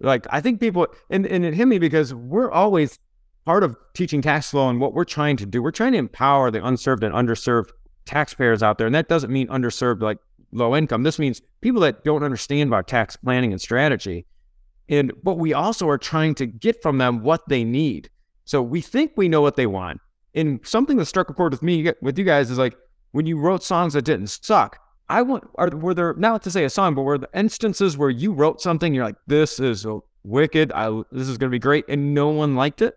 like 0.00 0.26
I 0.30 0.40
think 0.40 0.60
people 0.60 0.86
and, 1.10 1.26
and 1.26 1.44
it 1.44 1.54
hit 1.54 1.68
me 1.68 1.78
because 1.78 2.12
we're 2.14 2.50
always 2.50 2.98
part 3.44 3.62
of 3.62 3.76
teaching 3.94 4.22
tax 4.22 4.50
flow 4.50 4.68
and 4.68 4.80
what 4.80 4.94
we're 4.94 5.04
trying 5.04 5.36
to 5.36 5.46
do. 5.46 5.62
We're 5.62 5.70
trying 5.70 5.92
to 5.92 5.98
empower 5.98 6.50
the 6.50 6.64
unserved 6.64 7.02
and 7.02 7.14
underserved 7.14 7.70
taxpayers 8.04 8.62
out 8.62 8.78
there. 8.78 8.86
And 8.86 8.94
that 8.94 9.08
doesn't 9.08 9.32
mean 9.32 9.48
underserved 9.48 10.02
like 10.02 10.18
low 10.52 10.76
income. 10.76 11.02
This 11.02 11.18
means 11.18 11.40
people 11.60 11.80
that 11.82 12.04
don't 12.04 12.22
understand 12.22 12.68
about 12.68 12.88
tax 12.88 13.16
planning 13.16 13.52
and 13.52 13.60
strategy. 13.60 14.26
And 14.88 15.12
but 15.22 15.38
we 15.38 15.52
also 15.52 15.88
are 15.88 15.98
trying 15.98 16.34
to 16.36 16.46
get 16.46 16.82
from 16.82 16.98
them 16.98 17.22
what 17.22 17.48
they 17.48 17.64
need. 17.64 18.10
So 18.44 18.62
we 18.62 18.80
think 18.80 19.12
we 19.16 19.28
know 19.28 19.40
what 19.40 19.56
they 19.56 19.66
want. 19.66 20.00
And 20.34 20.60
something 20.64 20.96
that 20.96 21.06
struck 21.06 21.30
a 21.30 21.34
chord 21.34 21.52
with 21.52 21.62
me 21.62 21.92
with 22.02 22.18
you 22.18 22.24
guys 22.24 22.50
is 22.50 22.58
like 22.58 22.76
when 23.12 23.26
you 23.26 23.38
wrote 23.38 23.62
songs 23.62 23.94
that 23.94 24.02
didn't 24.02 24.28
suck. 24.28 24.78
I 25.10 25.22
want 25.22 25.44
are 25.56 25.68
were 25.70 25.92
there 25.92 26.14
not 26.14 26.42
to 26.44 26.50
say 26.50 26.64
a 26.64 26.70
song, 26.70 26.94
but 26.94 27.02
were 27.02 27.18
the 27.18 27.28
instances 27.34 27.98
where 27.98 28.10
you 28.10 28.32
wrote 28.32 28.60
something 28.60 28.94
you're 28.94 29.04
like, 29.04 29.16
this 29.26 29.58
is 29.58 29.84
wicked, 30.22 30.72
I 30.72 31.02
this 31.10 31.28
is 31.28 31.36
gonna 31.36 31.50
be 31.50 31.58
great, 31.58 31.84
and 31.88 32.14
no 32.14 32.28
one 32.28 32.54
liked 32.54 32.80
it? 32.80 32.96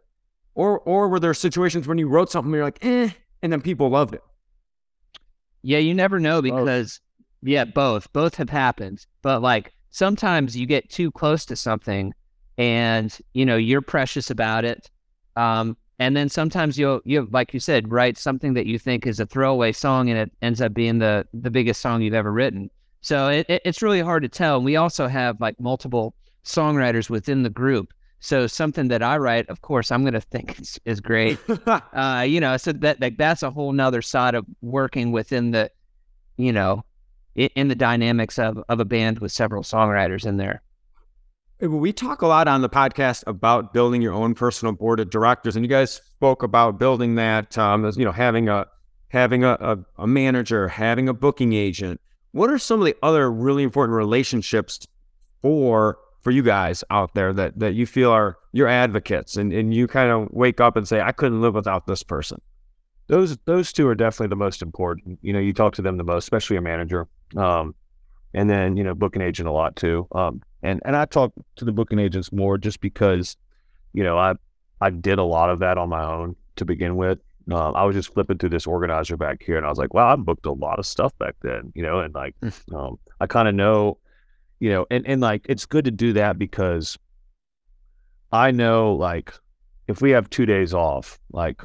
Or 0.54 0.80
or 0.82 1.10
were 1.10 1.20
there 1.20 1.34
situations 1.34 1.88
when 1.88 1.98
you 1.98 2.08
wrote 2.08 2.30
something 2.30 2.52
where 2.52 2.60
you're 2.60 2.68
like, 2.68 2.86
eh, 2.86 3.10
and 3.42 3.52
then 3.52 3.62
people 3.62 3.90
loved 3.90 4.14
it? 4.14 4.22
Yeah, 5.64 5.80
you 5.80 5.96
never 5.96 6.20
know 6.20 6.42
because 6.42 7.02
yeah, 7.42 7.66
both. 7.66 8.14
Both 8.14 8.36
have 8.36 8.50
happened. 8.50 9.06
But 9.24 9.42
like 9.42 9.74
sometimes 9.90 10.56
you 10.56 10.68
get 10.68 10.92
too 10.92 11.12
close 11.12 11.46
to 11.46 11.56
something 11.56 12.14
and 12.60 13.18
you 13.34 13.46
know, 13.46 13.58
you're 13.58 13.82
precious 13.82 14.30
about 14.30 14.66
it. 14.66 14.90
Um 15.36 15.78
and 16.00 16.18
then 16.18 16.30
sometimes 16.30 16.78
you'll 16.78 17.02
you 17.06 17.28
like 17.32 17.54
you 17.54 17.60
said, 17.60 17.92
write 17.92 18.18
something 18.18 18.54
that 18.54 18.66
you 18.66 18.80
think 18.80 19.06
is 19.06 19.20
a 19.20 19.26
throwaway 19.26 19.72
song 19.72 20.10
and 20.10 20.18
it 20.18 20.32
ends 20.42 20.62
up 20.62 20.74
being 20.74 21.00
the 21.00 21.28
the 21.34 21.52
biggest 21.52 21.82
song 21.82 22.02
you've 22.02 22.14
ever 22.14 22.32
written. 22.32 22.70
So 23.02 23.28
it, 23.28 23.46
it, 23.50 23.62
it's 23.66 23.82
really 23.82 24.02
hard 24.02 24.24
to 24.24 24.30
tell. 24.30 24.58
And 24.58 24.66
we 24.66 24.76
also 24.76 25.08
have 25.08 25.40
like 25.42 25.60
multiple 25.60 26.16
songwriters 26.46 27.10
within 27.10 27.44
the 27.44 27.50
group. 27.50 27.94
So 28.20 28.48
something 28.48 28.88
that 28.88 29.04
I 29.04 29.18
write, 29.18 29.50
of 29.50 29.62
course, 29.62 29.92
I'm 29.92 30.02
going 30.04 30.14
to 30.14 30.22
think 30.22 30.60
is, 30.62 30.80
is 30.86 31.02
great 31.02 31.38
uh, 31.68 32.26
you 32.28 32.40
know, 32.40 32.58
so 32.58 32.72
that 32.72 33.02
like 33.02 33.18
that's 33.18 33.44
a 33.44 33.52
whole 33.52 33.72
nother 33.72 34.02
side 34.02 34.36
of 34.36 34.46
working 34.62 35.12
within 35.12 35.52
the, 35.52 35.70
you 36.38 36.54
know, 36.54 36.86
in, 37.36 37.50
in 37.56 37.68
the 37.68 37.76
dynamics 37.76 38.40
of 38.40 38.64
of 38.70 38.80
a 38.80 38.86
band 38.86 39.20
with 39.20 39.32
several 39.32 39.64
songwriters 39.64 40.26
in 40.26 40.38
there. 40.38 40.62
We 41.64 41.94
talk 41.94 42.22
a 42.22 42.28
lot 42.28 42.48
on 42.48 42.62
the 42.62 42.70
podcast 42.70 43.24
about 43.26 43.74
building 43.74 44.02
your 44.02 44.14
own 44.14 44.36
personal 44.36 44.74
board 44.74 45.00
of 45.00 45.10
directors, 45.10 45.56
and 45.56 45.64
you 45.64 45.70
guys 45.70 45.94
spoke 45.94 46.44
about 46.44 46.78
building 46.78 47.16
that. 47.16 47.58
Um, 47.58 47.86
as, 47.86 47.98
you 47.98 48.04
know, 48.04 48.12
having 48.12 48.50
a 48.50 48.66
having 49.08 49.44
a, 49.44 49.52
a, 49.60 49.78
a 50.00 50.08
manager, 50.08 50.68
having 50.68 51.08
a 51.08 51.14
booking 51.14 51.54
agent. 51.54 52.02
what 52.32 52.50
are 52.50 52.58
some 52.58 52.82
of 52.82 52.86
the 52.86 52.96
other 53.02 53.32
really 53.32 53.64
important 53.64 53.96
relationships 53.96 54.88
for 55.42 55.98
for 56.22 56.32
you 56.32 56.44
guys 56.44 56.84
out 56.90 57.14
there 57.14 57.32
that 57.32 57.58
that 57.60 57.74
you 57.76 57.86
feel 57.86 58.12
are 58.12 58.38
your 58.52 58.68
advocates 58.68 59.38
and, 59.38 59.54
and 59.54 59.74
you 59.74 59.88
kind 59.88 60.12
of 60.12 60.28
wake 60.32 60.60
up 60.60 60.76
and 60.76 60.88
say, 60.88 61.00
I 61.00 61.12
couldn't 61.12 61.42
live 61.42 61.54
without 61.54 61.88
this 61.88 62.04
person? 62.04 62.42
those 63.08 63.38
those 63.46 63.74
two 63.74 63.88
are 63.88 63.96
definitely 63.96 64.28
the 64.28 64.36
most 64.36 64.62
important. 64.62 65.20
You 65.22 65.34
know, 65.34 65.40
you 65.40 65.54
talk 65.54 65.76
to 65.76 65.82
them 65.82 65.98
the 65.98 66.04
most, 66.04 66.24
especially 66.24 66.58
a 66.58 66.62
manager, 66.62 67.08
um, 67.36 67.76
and 68.34 68.50
then 68.50 68.78
you 68.78 68.84
know, 68.84 68.96
booking 68.96 69.22
agent 69.22 69.48
a 69.48 69.52
lot 69.52 69.76
too. 69.76 70.08
Um, 70.14 70.42
and 70.64 70.82
and 70.86 70.96
I 70.96 71.06
talk 71.06 71.34
to 71.58 71.66
the 71.66 71.72
booking 71.72 72.00
agents 72.00 72.32
more 72.32 72.58
just 72.58 72.80
because, 72.80 73.38
you 73.94 74.04
know, 74.04 74.18
I 74.18 74.36
I 74.82 74.90
did 74.90 75.20
a 75.20 75.24
lot 75.24 75.50
of 75.50 75.60
that 75.60 75.78
on 75.78 75.90
my 75.90 76.04
own 76.04 76.36
to 76.56 76.66
begin 76.66 76.96
with. 76.96 77.20
Um, 77.52 77.76
I 77.76 77.84
was 77.84 77.96
just 77.96 78.14
flipping 78.14 78.38
through 78.38 78.50
this 78.50 78.66
organizer 78.66 79.18
back 79.18 79.44
here, 79.44 79.58
and 79.58 79.66
I 79.66 79.70
was 79.70 79.78
like, 79.78 79.94
wow, 79.94 80.12
I 80.12 80.16
booked 80.16 80.46
a 80.46 80.52
lot 80.52 80.80
of 80.80 80.86
stuff 80.86 81.18
back 81.20 81.36
then, 81.42 81.74
you 81.76 81.84
know, 81.84 82.00
and 82.00 82.16
like, 82.16 82.36
um, 82.74 82.98
I 83.20 83.28
kind 83.28 83.48
of 83.48 83.56
know, 83.56 83.98
you 84.60 84.72
know, 84.72 84.86
and 84.90 85.06
and 85.06 85.22
like 85.22 85.46
it's 85.50 85.66
good 85.66 85.86
to 85.86 85.92
do 85.92 86.14
that 86.14 86.40
because 86.40 86.98
I 88.32 88.52
know 88.52 88.94
like 88.94 89.34
if 89.88 90.02
we 90.02 90.12
have 90.12 90.30
two 90.30 90.46
days 90.46 90.74
off, 90.74 91.20
like 91.32 91.62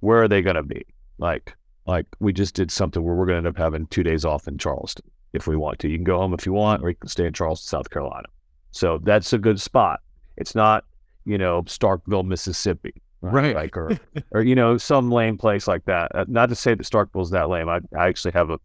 where 0.00 0.22
are 0.22 0.28
they 0.28 0.42
going 0.42 0.56
to 0.56 0.62
be? 0.62 0.84
Like, 1.18 1.56
like 1.86 2.06
we 2.18 2.32
just 2.32 2.54
did 2.54 2.70
something 2.70 3.02
where 3.02 3.14
we're 3.14 3.26
going 3.26 3.42
to 3.42 3.48
end 3.48 3.56
up 3.56 3.62
having 3.62 3.86
two 3.86 4.02
days 4.02 4.24
off 4.24 4.48
in 4.48 4.58
Charleston 4.58 5.08
if 5.32 5.46
we 5.46 5.56
want 5.56 5.78
to. 5.80 5.88
You 5.88 5.96
can 5.96 6.04
go 6.04 6.18
home 6.18 6.34
if 6.34 6.46
you 6.46 6.52
want, 6.52 6.82
or 6.82 6.88
you 6.88 6.96
can 6.96 7.08
stay 7.08 7.26
in 7.26 7.32
Charleston, 7.32 7.68
South 7.68 7.90
Carolina. 7.90 8.26
So 8.70 8.98
that's 9.02 9.32
a 9.32 9.38
good 9.38 9.60
spot. 9.60 10.00
It's 10.36 10.54
not, 10.54 10.84
you 11.24 11.38
know, 11.38 11.62
Starkville, 11.64 12.24
Mississippi, 12.26 12.94
Right. 13.22 13.54
Like, 13.54 13.76
or, 13.76 13.98
or 14.30 14.42
you 14.42 14.54
know, 14.54 14.78
some 14.78 15.10
lame 15.10 15.36
place 15.36 15.68
like 15.68 15.84
that. 15.84 16.14
Uh, 16.14 16.24
not 16.28 16.48
to 16.48 16.54
say 16.54 16.74
that 16.74 16.86
Starkville's 16.86 17.30
that 17.30 17.48
lame. 17.50 17.68
I, 17.68 17.80
I 17.98 18.08
actually 18.08 18.32
have 18.32 18.48
a, 18.50 18.58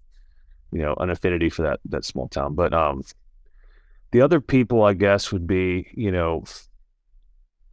you 0.72 0.82
know, 0.82 0.96
an 1.00 1.10
affinity 1.10 1.50
for 1.50 1.64
that 1.64 1.80
that 1.90 2.06
small 2.06 2.30
town. 2.30 2.56
But 2.56 2.74
um, 2.74 3.04
the 4.12 4.22
other 4.22 4.40
people, 4.40 4.84
I 4.84 4.94
guess, 4.94 5.32
would 5.34 5.46
be, 5.46 5.88
you 5.94 6.12
know, 6.12 6.46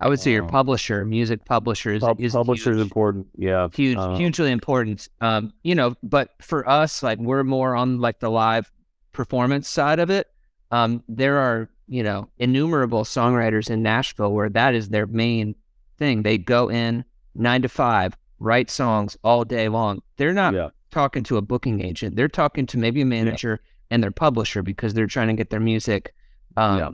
I 0.00 0.08
would 0.08 0.18
say 0.18 0.32
your 0.32 0.42
Um, 0.42 0.48
publisher, 0.48 1.04
music 1.04 1.44
publisher, 1.44 1.92
is, 1.92 2.00
pub- 2.02 2.20
is 2.20 2.32
publishers 2.32 2.78
huge. 2.78 2.82
important. 2.82 3.26
Yeah, 3.36 3.68
huge 3.72 3.96
Uh, 3.98 4.16
hugely 4.16 4.50
important 4.50 5.08
um 5.20 5.52
you 5.62 5.76
know 5.76 5.94
but 6.02 6.30
for 6.40 6.68
us 6.68 7.04
like 7.04 7.20
we're 7.20 7.44
more 7.44 7.76
on 7.76 8.00
like 8.00 8.18
the 8.18 8.28
live 8.28 8.72
performance 9.12 9.68
side 9.68 10.00
of 10.00 10.10
it 10.10 10.26
um 10.72 11.04
there 11.08 11.38
are 11.38 11.68
you 11.92 12.02
know 12.02 12.28
innumerable 12.38 13.04
songwriters 13.04 13.68
in 13.68 13.82
nashville 13.82 14.32
where 14.32 14.49
that 14.49 14.75
is 14.75 14.88
their 14.88 15.06
main 15.06 15.54
thing. 15.99 16.22
They 16.22 16.38
go 16.38 16.70
in 16.70 17.04
nine 17.34 17.62
to 17.62 17.68
five 17.68 18.16
write 18.38 18.70
songs 18.70 19.16
all 19.22 19.44
day 19.44 19.68
long. 19.68 20.02
They're 20.16 20.32
not 20.32 20.54
Yeah. 20.54 20.70
talking 20.90 21.22
to 21.25 21.37
a 21.37 21.42
booking 21.42 21.84
agent. 21.84 22.16
They're 22.16 22.28
talking 22.28 22.66
to 22.66 22.78
maybe 22.78 23.02
a 23.02 23.04
manager 23.04 23.61
and 23.90 24.02
their 24.02 24.11
publisher 24.11 24.62
because 24.62 24.94
they're 24.94 25.06
trying 25.06 25.28
to 25.28 25.34
get 25.34 25.50
their 25.50 25.61
music 25.61 26.14
um 26.56 26.78
Yeah. 26.78 26.90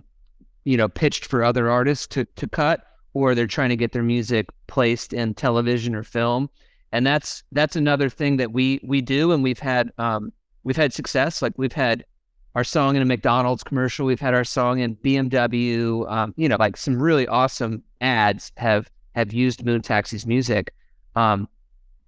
you 0.64 0.76
know 0.76 0.88
pitched 0.88 1.24
for 1.26 1.44
other 1.44 1.70
artists 1.70 2.06
to 2.08 2.24
to 2.24 2.48
cut 2.48 2.84
or 3.14 3.34
they're 3.34 3.46
trying 3.46 3.70
to 3.70 3.76
get 3.76 3.92
their 3.92 4.02
music 4.02 4.46
placed 4.66 5.12
in 5.12 5.34
television 5.34 5.94
or 5.94 6.02
film. 6.02 6.50
And 6.92 7.06
that's 7.06 7.44
that's 7.52 7.76
another 7.76 8.08
thing 8.10 8.36
that 8.38 8.50
we 8.52 8.80
we 8.82 9.00
do 9.00 9.30
and 9.32 9.42
we've 9.44 9.58
had 9.60 9.92
um 9.98 10.32
we've 10.64 10.76
had 10.76 10.92
success. 10.92 11.40
Like 11.40 11.54
we've 11.56 11.72
had 11.86 12.04
our 12.58 12.64
song 12.64 12.96
in 12.96 13.02
a 13.02 13.04
McDonald's 13.04 13.62
commercial 13.62 14.04
we've 14.04 14.18
had 14.18 14.34
our 14.34 14.42
song 14.42 14.80
in 14.80 14.96
BMW 14.96 16.10
um 16.10 16.34
you 16.36 16.48
know 16.48 16.56
like 16.58 16.76
some 16.76 17.00
really 17.00 17.24
awesome 17.28 17.84
ads 18.00 18.50
have 18.56 18.90
have 19.14 19.32
used 19.32 19.64
Moon 19.64 19.80
Taxi's 19.80 20.26
music 20.26 20.74
um 21.14 21.48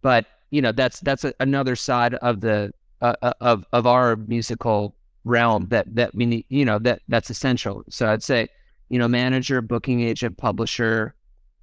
but 0.02 0.26
you 0.50 0.60
know 0.60 0.72
that's 0.72 0.98
that's 1.00 1.22
a, 1.22 1.32
another 1.38 1.76
side 1.76 2.14
of 2.14 2.40
the 2.40 2.72
uh, 3.00 3.14
uh, 3.22 3.32
of 3.40 3.64
of 3.72 3.86
our 3.86 4.16
musical 4.16 4.96
realm 5.22 5.68
that 5.68 5.86
that 5.94 6.12
we 6.16 6.26
need 6.26 6.44
you 6.48 6.64
know 6.64 6.80
that 6.80 7.00
that's 7.06 7.30
essential 7.30 7.84
so 7.88 8.08
I'd 8.10 8.24
say 8.24 8.48
you 8.88 8.98
know 8.98 9.06
manager 9.06 9.62
booking 9.62 10.00
agent 10.00 10.36
publisher 10.36 11.14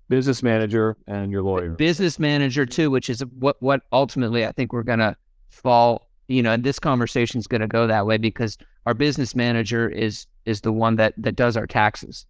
business 0.07 0.41
manager 0.41 0.95
and 1.07 1.29
your 1.29 1.41
lawyer. 1.41 1.71
business 1.71 2.19
manager 2.19 2.65
too, 2.65 2.89
which 2.89 3.09
is 3.09 3.19
what 3.39 3.61
what 3.61 3.81
ultimately 3.91 4.45
I 4.45 4.53
think 4.53 4.71
we're 4.71 4.83
gonna 4.83 5.17
fall. 5.49 6.06
You 6.27 6.43
know, 6.43 6.51
and 6.51 6.63
this 6.63 6.79
conversation 6.79 7.39
is 7.39 7.47
gonna 7.47 7.67
go 7.67 7.87
that 7.87 8.05
way 8.05 8.17
because 8.17 8.57
our 8.85 8.93
business 8.93 9.35
manager 9.35 9.87
is 9.89 10.27
is 10.45 10.61
the 10.61 10.71
one 10.73 10.95
that 10.97 11.13
that 11.17 11.35
does 11.35 11.55
our 11.57 11.67
taxes. 11.67 12.25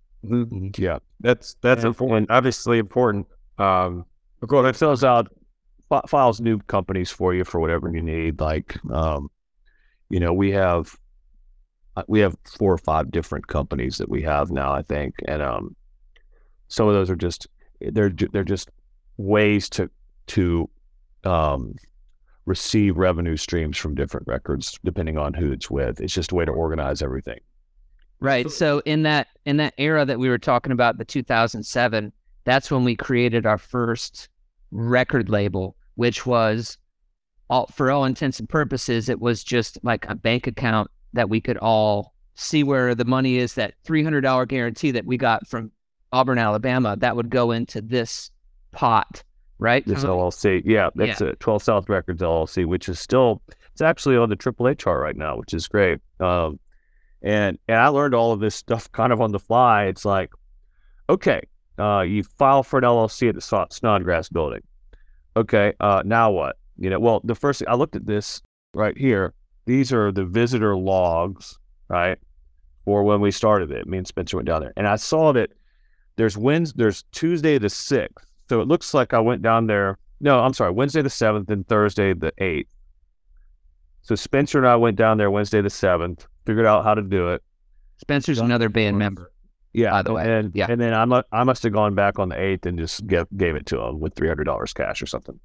Yeah, 0.78 1.00
That's 1.20 1.56
that's 1.62 1.84
And- 1.84 1.88
important, 1.90 2.30
obviously 2.32 2.80
important. 2.80 3.28
Um, 3.58 4.06
go 4.46 4.64
it 4.66 4.76
Fills 4.76 5.04
out 5.04 5.32
fi- 5.90 6.02
files 6.08 6.40
new 6.42 6.60
companies 6.60 7.10
for 7.12 7.34
you 7.34 7.44
for 7.44 7.60
whatever 7.60 7.90
you 7.92 8.02
need. 8.02 8.40
Like, 8.40 8.78
um, 8.92 9.30
you 10.10 10.20
know, 10.20 10.34
we 10.34 10.52
have 10.52 10.96
uh, 11.96 12.04
we 12.08 12.20
have 12.20 12.36
four 12.58 12.72
or 12.74 12.78
five 12.78 13.10
different 13.10 13.48
companies 13.48 13.98
that 13.98 14.10
we 14.10 14.22
have 14.24 14.52
now, 14.52 14.72
I 14.74 14.84
think, 14.84 15.16
and 15.28 15.42
um, 15.42 15.76
some 16.68 16.88
of 16.88 16.94
those 16.94 17.10
are 17.10 17.16
just 17.16 17.48
they're 17.82 18.10
ju- 18.12 18.30
they're 18.32 18.44
just 18.44 18.70
ways 19.18 19.70
to 19.70 19.90
to 20.28 20.70
um 21.24 21.74
receive 22.48 22.98
revenue 22.98 23.38
streams 23.38 23.78
from 23.78 23.94
different 23.94 24.26
records 24.26 24.80
depending 24.84 25.18
on 25.18 25.34
who 25.34 25.52
it's 25.52 25.70
with. 25.70 26.00
It's 26.00 26.14
just 26.14 26.32
a 26.32 26.36
way 26.36 26.46
to 26.46 26.52
organize 26.52 27.02
everything. 27.02 27.40
Right. 28.20 28.50
So 28.50 28.82
in 28.86 29.04
that 29.04 29.28
in 29.46 29.58
that 29.58 29.76
era 29.78 30.04
that 30.06 30.18
we 30.18 30.30
were 30.30 30.40
talking 30.40 30.72
about, 30.72 30.98
the 30.98 31.06
2007, 31.06 32.12
that's 32.46 32.72
when 32.72 32.84
we 32.84 32.96
created 32.96 33.46
our 33.46 33.60
first 33.60 34.30
record 34.72 35.30
label, 35.30 35.76
which 35.96 36.26
was 36.26 36.78
all 37.50 37.68
for 37.68 37.92
all 37.92 38.06
intents 38.06 38.40
and 38.40 38.50
purposes, 38.50 39.08
it 39.10 39.20
was 39.20 39.44
just 39.44 39.78
like 39.84 40.06
a 40.08 40.16
bank 40.16 40.48
account 40.48 40.90
that 41.14 41.30
we 41.30 41.40
could 41.40 41.58
all 41.58 42.14
see 42.36 42.64
where 42.64 42.96
the 42.96 43.06
money 43.06 43.38
is. 43.38 43.54
That 43.54 43.76
$300 43.86 44.48
guarantee 44.48 44.92
that 44.92 45.06
we 45.06 45.18
got 45.18 45.48
from 45.48 45.72
Auburn, 46.12 46.40
Alabama, 46.40 46.96
that 46.98 47.16
would 47.16 47.30
go 47.30 47.52
into 47.52 47.82
this 47.82 48.32
pot, 48.72 49.24
right? 49.60 49.86
This 49.86 50.02
Tommy? 50.02 50.14
LLC, 50.14 50.62
yeah, 50.66 50.90
that's 50.96 51.22
it. 51.22 51.40
Twelve 51.40 51.64
South 51.64 51.90
Records 51.90 52.22
LLC, 52.22 52.66
which 52.66 52.90
is 52.90 53.00
still 53.00 53.42
it's 53.78 53.82
actually 53.82 54.18
on 54.18 54.30
the 54.30 54.36
AAA 54.36 54.80
chart 54.80 55.00
right 55.00 55.16
now, 55.16 55.38
which 55.38 55.54
is 55.54 55.68
great. 55.68 56.00
Um, 56.20 56.60
and 57.22 57.60
and 57.68 57.78
I 57.78 57.90
learned 57.90 58.16
all 58.16 58.32
of 58.32 58.40
this 58.40 58.56
stuff 58.56 58.92
kind 58.92 59.14
of 59.14 59.22
on 59.22 59.32
the 59.32 59.40
fly. 59.40 59.86
It's 59.86 60.06
like, 60.06 60.32
okay, 61.10 61.42
uh, 61.78 62.02
you 62.02 62.24
file 62.24 62.64
for 62.64 62.80
an 62.80 62.86
LLC 62.86 63.30
at 63.30 63.36
the 63.36 63.68
Snodgrass 63.70 64.30
Building. 64.30 64.62
Okay, 65.36 65.74
uh, 65.80 66.02
now 66.06 66.32
what? 66.32 66.58
You 66.78 66.90
know, 66.90 67.00
well, 67.00 67.22
the 67.24 67.36
first 67.36 67.60
thing 67.60 67.68
I 67.68 67.76
looked 67.76 67.96
at 67.96 68.06
this 68.06 68.42
right 68.74 68.98
here. 68.98 69.34
These 69.66 69.92
are 69.92 70.14
the 70.14 70.24
visitor 70.24 70.78
logs, 70.78 71.60
right? 71.90 72.18
For 72.86 73.04
when 73.04 73.20
we 73.20 73.32
started 73.32 73.70
it, 73.70 73.86
me 73.86 73.98
and 73.98 74.08
Spencer 74.08 74.38
went 74.38 74.48
down 74.48 74.62
there, 74.62 74.74
and 74.78 74.88
I 74.88 74.96
saw 74.96 75.34
that 75.34 75.52
there's 76.16 76.38
Wednesday, 76.38 76.78
there's 76.78 77.04
Tuesday 77.12 77.58
the 77.58 77.70
sixth. 77.70 78.27
So 78.50 78.62
it 78.62 78.68
looks 78.68 78.94
like 78.94 79.14
I 79.14 79.20
went 79.20 79.42
down 79.42 79.68
there. 79.68 79.98
No, 80.20 80.40
I'm 80.40 80.54
sorry, 80.54 80.72
Wednesday 80.72 81.02
the 81.02 81.10
seventh 81.10 81.50
and 81.52 81.68
Thursday 81.68 82.14
the 82.14 82.32
eighth. 82.38 82.70
So 84.02 84.16
Spencer 84.16 84.58
and 84.58 84.68
I 84.68 84.76
went 84.78 84.96
down 84.98 85.18
there 85.18 85.30
Wednesday 85.30 85.62
the 85.62 85.70
seventh, 85.70 86.26
figured 86.46 86.66
out 86.66 86.84
how 86.84 86.94
to 86.94 87.02
do 87.02 87.30
it. 87.30 87.44
Spencer's 87.98 88.40
another 88.40 88.70
band 88.70 88.98
member. 88.98 89.32
Yeah, 89.74 89.92
By 89.92 90.02
the 90.02 90.14
way, 90.14 90.40
and 90.40 90.56
yeah. 90.56 90.68
and 90.70 90.80
then 90.82 90.94
I 90.94 91.06
mu- 91.06 91.22
I 91.32 91.44
must 91.44 91.62
have 91.64 91.74
gone 91.74 91.94
back 91.94 92.18
on 92.20 92.30
the 92.30 92.40
eighth 92.42 92.66
and 92.66 92.80
just 92.80 93.06
get, 93.06 93.28
gave 93.38 93.56
it 93.56 93.66
to 93.68 93.80
him 93.80 94.00
with 94.00 94.16
three 94.16 94.28
hundred 94.28 94.46
dollars 94.46 94.74
cash 94.74 95.02
or 95.02 95.06
something. 95.06 95.40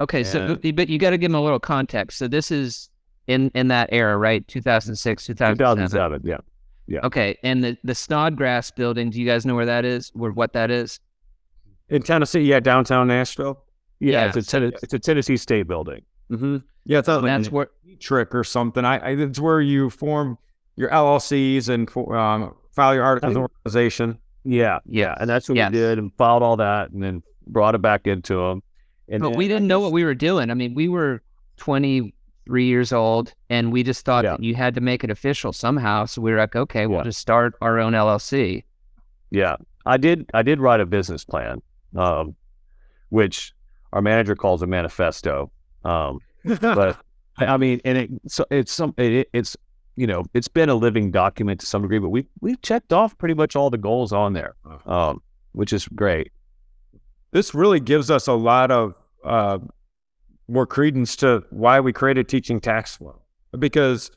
Okay, 0.00 0.24
so 0.24 0.40
And- 0.46 0.60
but- 0.60 0.76
but 0.76 0.88
you 0.88 0.98
got 0.98 1.10
to 1.10 1.18
give 1.18 1.30
them 1.30 1.40
a 1.40 1.42
little 1.44 1.60
context. 1.60 2.18
So 2.18 2.28
this 2.28 2.50
is 2.50 2.90
in 3.28 3.50
in 3.54 3.68
that 3.68 3.88
era, 3.92 4.18
right? 4.18 4.46
2006, 4.46 5.24
Two 5.26 5.32
2007. 5.32 5.58
thousand 5.58 5.88
seven, 5.88 6.40
yeah. 6.88 7.00
Okay, 7.04 7.38
and 7.42 7.64
the 7.64 7.78
the 7.82 7.94
Snodgrass 7.94 8.70
building. 8.72 9.10
Do 9.10 9.20
you 9.20 9.26
guys 9.26 9.46
know 9.46 9.54
where 9.54 9.66
that 9.66 9.84
is? 9.84 10.10
Where 10.12 10.32
what 10.32 10.52
that 10.52 10.70
is? 10.70 11.00
In 11.88 12.02
Tennessee, 12.02 12.40
yeah, 12.40 12.60
downtown 12.60 13.08
Nashville. 13.08 13.62
Yeah, 14.00 14.12
Yeah, 14.12 14.26
it's 14.28 14.36
a 14.36 14.42
ten- 14.42 14.72
it's 14.82 14.92
a 14.94 14.98
Tennessee 14.98 15.36
State 15.36 15.66
building. 15.68 16.02
Mm-hmm. 16.30 16.58
Yeah, 16.84 16.98
it's 16.98 17.08
not 17.08 17.22
like 17.22 17.30
that's 17.30 17.48
a 17.48 17.50
where. 17.50 17.68
trick 18.00 18.34
or 18.34 18.44
something. 18.44 18.84
I, 18.84 18.98
I 18.98 19.08
it's 19.10 19.40
where 19.40 19.60
you 19.60 19.88
form 19.90 20.36
your 20.76 20.90
LLCs 20.90 21.68
and 21.70 21.88
for, 21.90 22.14
um, 22.16 22.54
file 22.72 22.94
your 22.94 23.04
articles 23.04 23.36
of 23.36 23.42
organization. 23.42 24.18
Yeah, 24.44 24.78
Yeah. 24.86 25.14
and 25.18 25.28
that's 25.30 25.48
what 25.48 25.56
Yes. 25.56 25.72
we 25.72 25.78
did 25.78 25.98
and 25.98 26.12
filed 26.18 26.42
all 26.42 26.56
that 26.58 26.90
and 26.90 27.02
then 27.02 27.22
brought 27.46 27.74
it 27.74 27.80
back 27.82 28.06
into 28.06 28.36
them. 28.36 28.62
And 29.08 29.22
But 29.22 29.34
we 29.36 29.48
didn't 29.48 29.66
know 29.68 29.80
what 29.80 29.92
we 29.92 30.04
were 30.04 30.14
doing. 30.14 30.50
I 30.50 30.54
mean, 30.54 30.74
we 30.74 30.88
were 30.88 31.22
23 31.56 32.66
years 32.66 32.92
old, 32.92 33.32
and 33.48 33.72
we 33.72 33.82
just 33.82 34.04
thought 34.04 34.24
Yeah. 34.24 34.32
that 34.32 34.42
you 34.42 34.54
had 34.54 34.74
to 34.74 34.80
make 34.80 35.02
it 35.04 35.10
official 35.10 35.52
somehow. 35.52 36.04
So 36.04 36.20
we 36.22 36.30
were 36.32 36.38
like, 36.38 36.54
okay, 36.54 36.86
we'll 36.86 36.98
Yeah. 36.98 37.04
just 37.04 37.18
start 37.20 37.54
our 37.60 37.78
own 37.78 37.94
LLC. 37.94 38.64
Yeah, 39.30 39.56
I 39.86 39.96
did. 39.96 40.28
I 40.34 40.42
did 40.42 40.60
write 40.60 40.80
a 40.80 40.86
business 40.86 41.24
plan, 41.24 41.62
um, 41.94 42.34
which 43.10 43.52
our 43.92 44.02
manager 44.02 44.34
calls 44.34 44.62
a 44.62 44.66
manifesto. 44.66 45.50
Um, 45.84 46.20
but 46.60 46.98
I 47.38 47.56
mean, 47.56 47.80
and 47.84 47.98
it, 47.98 48.10
so 48.28 48.44
it's 48.50 48.72
some. 48.72 48.94
It, 48.96 49.28
it's 49.32 49.56
you 49.96 50.06
know, 50.06 50.24
it's 50.34 50.48
been 50.48 50.68
a 50.68 50.74
living 50.74 51.10
document 51.10 51.60
to 51.60 51.66
some 51.66 51.82
degree, 51.82 51.98
but 51.98 52.10
we 52.10 52.26
we've 52.40 52.60
checked 52.62 52.92
off 52.92 53.16
pretty 53.18 53.34
much 53.34 53.56
all 53.56 53.70
the 53.70 53.78
goals 53.78 54.12
on 54.12 54.32
there, 54.32 54.54
um, 54.86 55.22
which 55.52 55.72
is 55.72 55.88
great. 55.88 56.32
this 57.32 57.54
really 57.54 57.80
gives 57.80 58.10
us 58.10 58.26
a 58.26 58.32
lot 58.32 58.70
of 58.70 58.94
uh, 59.24 59.58
more 60.48 60.66
credence 60.66 61.16
to 61.16 61.44
why 61.50 61.80
we 61.80 61.92
created 61.92 62.28
teaching 62.28 62.60
tax 62.60 62.96
flow 62.96 63.20
because 63.58 64.10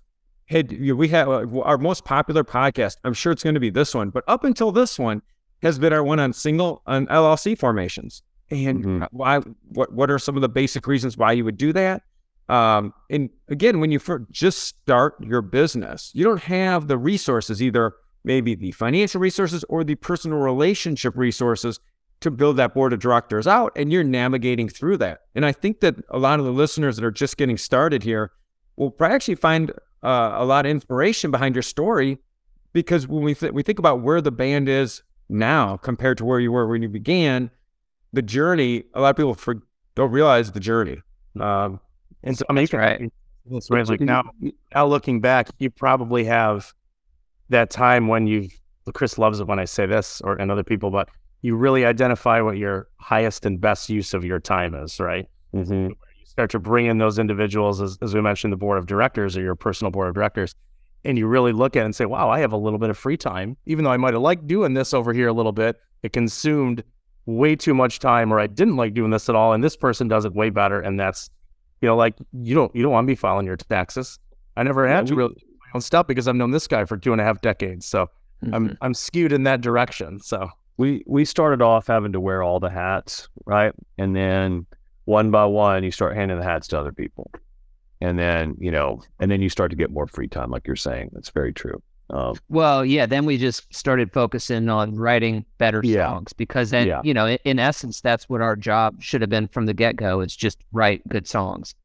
hey, 0.46 0.64
we 0.64 1.08
have 1.10 1.30
uh, 1.30 1.60
our 1.62 1.78
most 1.78 2.06
popular 2.06 2.44
podcast. 2.44 2.98
I'm 3.04 3.14
sure 3.14 3.32
it's 3.32 3.44
going 3.44 3.54
to 3.54 3.60
be 3.60 3.70
this 3.70 3.94
one, 3.94 4.10
but 4.10 4.24
up 4.28 4.44
until 4.44 4.72
this 4.72 4.98
one 4.98 5.22
has 5.62 5.80
been 5.80 5.94
our 5.94 6.04
one 6.04 6.20
on 6.20 6.34
single 6.34 6.82
on 6.86 7.08
LLC 7.08 7.56
formations. 7.58 8.22
And 8.52 8.84
Mhm. 8.84 9.04
uh, 9.04 9.08
why? 9.12 9.40
What 9.70 9.94
What 9.94 10.10
are 10.10 10.20
some 10.20 10.36
of 10.36 10.42
the 10.42 10.50
basic 10.50 10.88
reasons 10.88 11.18
why 11.18 11.34
you 11.34 11.46
would 11.46 11.58
do 11.58 11.72
that? 11.74 12.04
Um, 12.48 12.94
and 13.12 13.30
again, 13.50 13.80
when 13.80 13.92
you 13.92 14.00
just 14.32 14.60
start 14.60 15.16
your 15.24 15.44
business, 15.44 16.12
you 16.16 16.24
don't 16.24 16.42
have 16.42 16.88
the 16.88 16.98
resources, 16.98 17.62
either 17.62 17.94
maybe 18.24 18.56
the 18.56 18.72
financial 18.72 19.22
resources 19.22 19.64
or 19.70 19.84
the 19.84 19.96
personal 19.96 20.40
relationship 20.40 21.16
resources 21.16 21.80
to 22.22 22.32
build 22.32 22.58
that 22.58 22.74
board 22.74 22.92
of 22.92 23.00
directors 23.00 23.46
out. 23.46 23.72
And 23.76 23.94
you're 23.94 24.04
navigating 24.04 24.68
through 24.68 24.98
that. 24.98 25.20
And 25.36 25.46
I 25.46 25.52
think 25.52 25.80
that 25.82 25.96
a 26.10 26.18
lot 26.18 26.40
of 26.40 26.46
the 26.46 26.52
listeners 26.52 26.96
that 26.98 27.06
are 27.06 27.12
just 27.12 27.38
getting 27.38 27.56
started 27.58 28.02
here 28.04 28.32
will 28.78 28.90
probably 28.92 29.16
actually 29.16 29.36
find 29.36 29.72
uh, 30.04 30.32
a 30.36 30.44
lot 30.46 30.66
of 30.66 30.72
inspiration 30.72 31.30
behind 31.30 31.54
your 31.56 31.62
story 31.62 32.18
because 32.74 33.08
when 33.08 33.24
we, 33.24 33.36
th- 33.36 33.52
we 33.54 33.62
think 33.64 33.78
about 33.80 34.02
where 34.02 34.22
the 34.22 34.32
band 34.32 34.68
is 34.68 35.04
now 35.30 35.78
compared 35.78 36.18
to 36.18 36.26
where 36.26 36.40
you 36.40 36.52
were 36.52 36.68
when 36.68 36.82
you 36.82 36.90
began, 36.90 37.50
the 38.12 38.22
journey, 38.22 38.84
a 38.94 39.02
lot 39.02 39.12
of 39.12 39.16
people 39.16 39.36
for, 39.36 39.62
don't 39.96 40.12
realize 40.12 40.52
the 40.52 40.60
journey. 40.60 41.02
Um, 41.40 41.80
And 42.24 42.38
so, 42.38 42.46
I 42.50 42.54
mean, 42.54 42.68
right. 42.74 43.12
That's 43.46 43.70
right. 43.70 43.88
Like 43.88 44.02
now, 44.02 44.24
now 44.74 44.86
looking 44.86 45.22
back, 45.22 45.50
you 45.58 45.70
probably 45.70 46.26
have 46.26 46.74
that 47.50 47.70
time 47.70 48.08
when 48.08 48.28
you've. 48.28 48.52
Chris 48.94 49.18
loves 49.18 49.40
it 49.40 49.46
when 49.46 49.60
I 49.60 49.66
say 49.66 49.86
this, 49.86 50.20
or 50.22 50.36
and 50.36 50.52
other 50.52 50.64
people, 50.64 50.90
but 50.90 51.10
you 51.42 51.56
really 51.56 51.86
identify 51.86 52.42
what 52.42 52.58
your 52.58 52.88
highest 52.98 53.46
and 53.46 53.62
best 53.62 53.90
use 53.90 54.16
of 54.16 54.26
your 54.26 54.40
time 54.40 54.74
is, 54.74 55.00
right? 55.00 55.28
Mm-hmm. 55.54 55.90
You 55.90 55.96
start 56.26 56.50
to 56.52 56.60
bring 56.60 56.88
in 56.88 56.98
those 56.98 57.20
individuals, 57.20 57.82
as, 57.82 57.98
as 58.02 58.16
we 58.16 58.22
mentioned, 58.22 58.52
the 58.52 58.58
board 58.58 58.80
of 58.80 58.88
directors 58.88 59.38
or 59.38 59.42
your 59.42 59.56
personal 59.56 59.92
board 59.92 60.08
of 60.08 60.16
directors, 60.16 60.56
and 61.06 61.18
you 61.18 61.28
really 61.28 61.52
look 61.52 61.76
at 61.76 61.82
it 61.82 61.86
and 61.86 61.96
say, 61.96 62.06
"Wow, 62.06 62.30
I 62.30 62.40
have 62.40 62.54
a 62.54 62.58
little 62.58 62.80
bit 62.80 62.90
of 62.90 62.98
free 62.98 63.18
time, 63.18 63.58
even 63.66 63.86
though 63.86 63.92
I 63.92 63.98
might 63.98 64.14
have 64.14 64.22
liked 64.22 64.48
doing 64.48 64.74
this 64.74 64.94
over 64.94 65.14
here 65.14 65.28
a 65.28 65.34
little 65.34 65.52
bit. 65.52 65.78
It 66.04 66.14
consumed 66.14 66.84
way 67.26 67.56
too 67.56 67.74
much 67.74 68.00
time, 68.00 68.34
or 68.34 68.40
I 68.40 68.48
didn't 68.48 68.78
like 68.78 68.94
doing 68.94 69.12
this 69.12 69.30
at 69.30 69.36
all, 69.36 69.54
and 69.54 69.64
this 69.64 69.76
person 69.76 70.08
does 70.08 70.26
it 70.26 70.34
way 70.34 70.50
better, 70.50 70.80
and 70.80 71.00
that's." 71.00 71.30
You 71.82 71.88
know, 71.88 71.96
like 71.96 72.16
you 72.34 72.56
don't 72.56 72.76
you 72.76 72.84
don't 72.84 72.92
want 72.92 73.06
to 73.06 73.12
be 73.12 73.16
filing 73.16 73.46
your 73.46 73.56
taxes. 73.56 74.20
I 74.58 74.64
never 74.64 74.86
had 74.86 75.08
to 75.08 75.16
really 75.16 75.36
my 75.60 75.78
own 75.78 75.82
stuff 75.82 76.08
because 76.08 76.28
I've 76.28 76.36
known 76.36 76.52
this 76.52 76.68
guy 76.68 76.86
for 76.86 76.98
two 76.98 77.12
and 77.12 77.22
a 77.22 77.24
half 77.24 77.42
decades. 77.42 77.86
So 77.86 78.10
I'm 78.52 78.70
mm-hmm. 78.70 78.74
I'm 78.82 78.94
skewed 78.94 79.32
in 79.32 79.44
that 79.44 79.62
direction. 79.62 80.20
So 80.20 80.50
we 80.78 81.04
we 81.08 81.26
started 81.26 81.62
off 81.62 81.88
having 81.88 82.12
to 82.14 82.20
wear 82.20 82.42
all 82.42 82.60
the 82.60 82.70
hats, 82.70 83.30
right? 83.46 83.74
And 83.98 84.16
then 84.16 84.66
one 85.06 85.32
by 85.32 85.46
one, 85.46 85.84
you 85.84 85.92
start 85.92 86.16
handing 86.16 86.38
the 86.38 86.44
hats 86.44 86.68
to 86.70 86.80
other 86.80 86.92
people, 86.92 87.32
and 88.02 88.18
then 88.18 88.56
you 88.60 88.72
know, 88.72 89.02
and 89.20 89.30
then 89.32 89.42
you 89.42 89.50
start 89.50 89.72
to 89.72 89.78
get 89.78 89.92
more 89.92 90.08
free 90.08 90.28
time, 90.28 90.50
like 90.52 90.66
you're 90.68 90.76
saying. 90.76 91.10
That's 91.14 91.30
very 91.30 91.54
true. 91.54 91.82
Um, 92.12 92.36
Well, 92.50 92.84
yeah, 92.84 93.06
then 93.06 93.26
we 93.26 93.38
just 93.38 93.72
started 93.74 94.12
focusing 94.12 94.68
on 94.68 94.96
writing 94.96 95.46
better 95.60 95.82
Yeah. 95.84 96.08
songs 96.08 96.34
because 96.34 96.72
then, 96.72 96.88
Yeah. 96.88 97.02
you 97.04 97.14
know, 97.14 97.28
in, 97.28 97.38
in 97.46 97.60
essence, 97.60 98.02
that's 98.02 98.28
what 98.28 98.42
our 98.42 98.56
job 98.56 99.00
should 99.00 99.22
have 99.22 99.30
been 99.30 99.48
from 99.48 99.68
the 99.68 99.76
get 99.76 99.96
go 99.96 100.20
is 100.22 100.36
just 100.36 100.58
write 100.72 101.08
good 101.08 101.28
songs. 101.28 101.76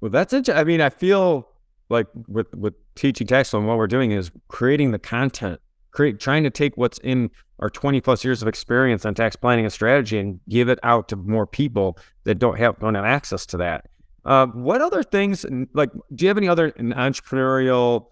Well, 0.00 0.10
that's 0.10 0.32
it. 0.32 0.48
I 0.48 0.64
mean, 0.64 0.80
I 0.80 0.90
feel 0.90 1.48
like 1.88 2.08
with 2.26 2.52
with 2.54 2.74
teaching 2.96 3.26
text 3.28 3.54
and 3.54 3.66
what 3.68 3.76
we're 3.76 3.86
doing 3.86 4.10
is 4.10 4.32
creating 4.48 4.90
the 4.90 4.98
content, 4.98 5.60
create 5.92 6.18
trying 6.18 6.42
to 6.42 6.50
take 6.50 6.76
what's 6.76 6.98
in 7.04 7.30
our 7.60 7.70
20 7.70 8.00
plus 8.00 8.24
years 8.24 8.42
of 8.42 8.48
experience 8.48 9.06
on 9.06 9.14
tax 9.14 9.36
planning 9.36 9.64
and 9.64 9.72
strategy 9.72 10.18
and 10.18 10.40
give 10.48 10.68
it 10.68 10.78
out 10.82 11.08
to 11.08 11.16
more 11.16 11.46
people 11.46 11.96
that 12.24 12.40
don't 12.40 12.58
have 12.58 12.78
don't 12.80 12.96
have 12.96 13.04
access 13.04 13.46
to 13.46 13.56
that. 13.58 13.86
Uh, 14.26 14.46
what 14.46 14.82
other 14.82 15.04
things 15.04 15.46
like 15.72 15.90
do 16.14 16.24
you 16.24 16.28
have 16.28 16.36
any 16.36 16.48
other 16.48 16.72
entrepreneurial 16.72 18.06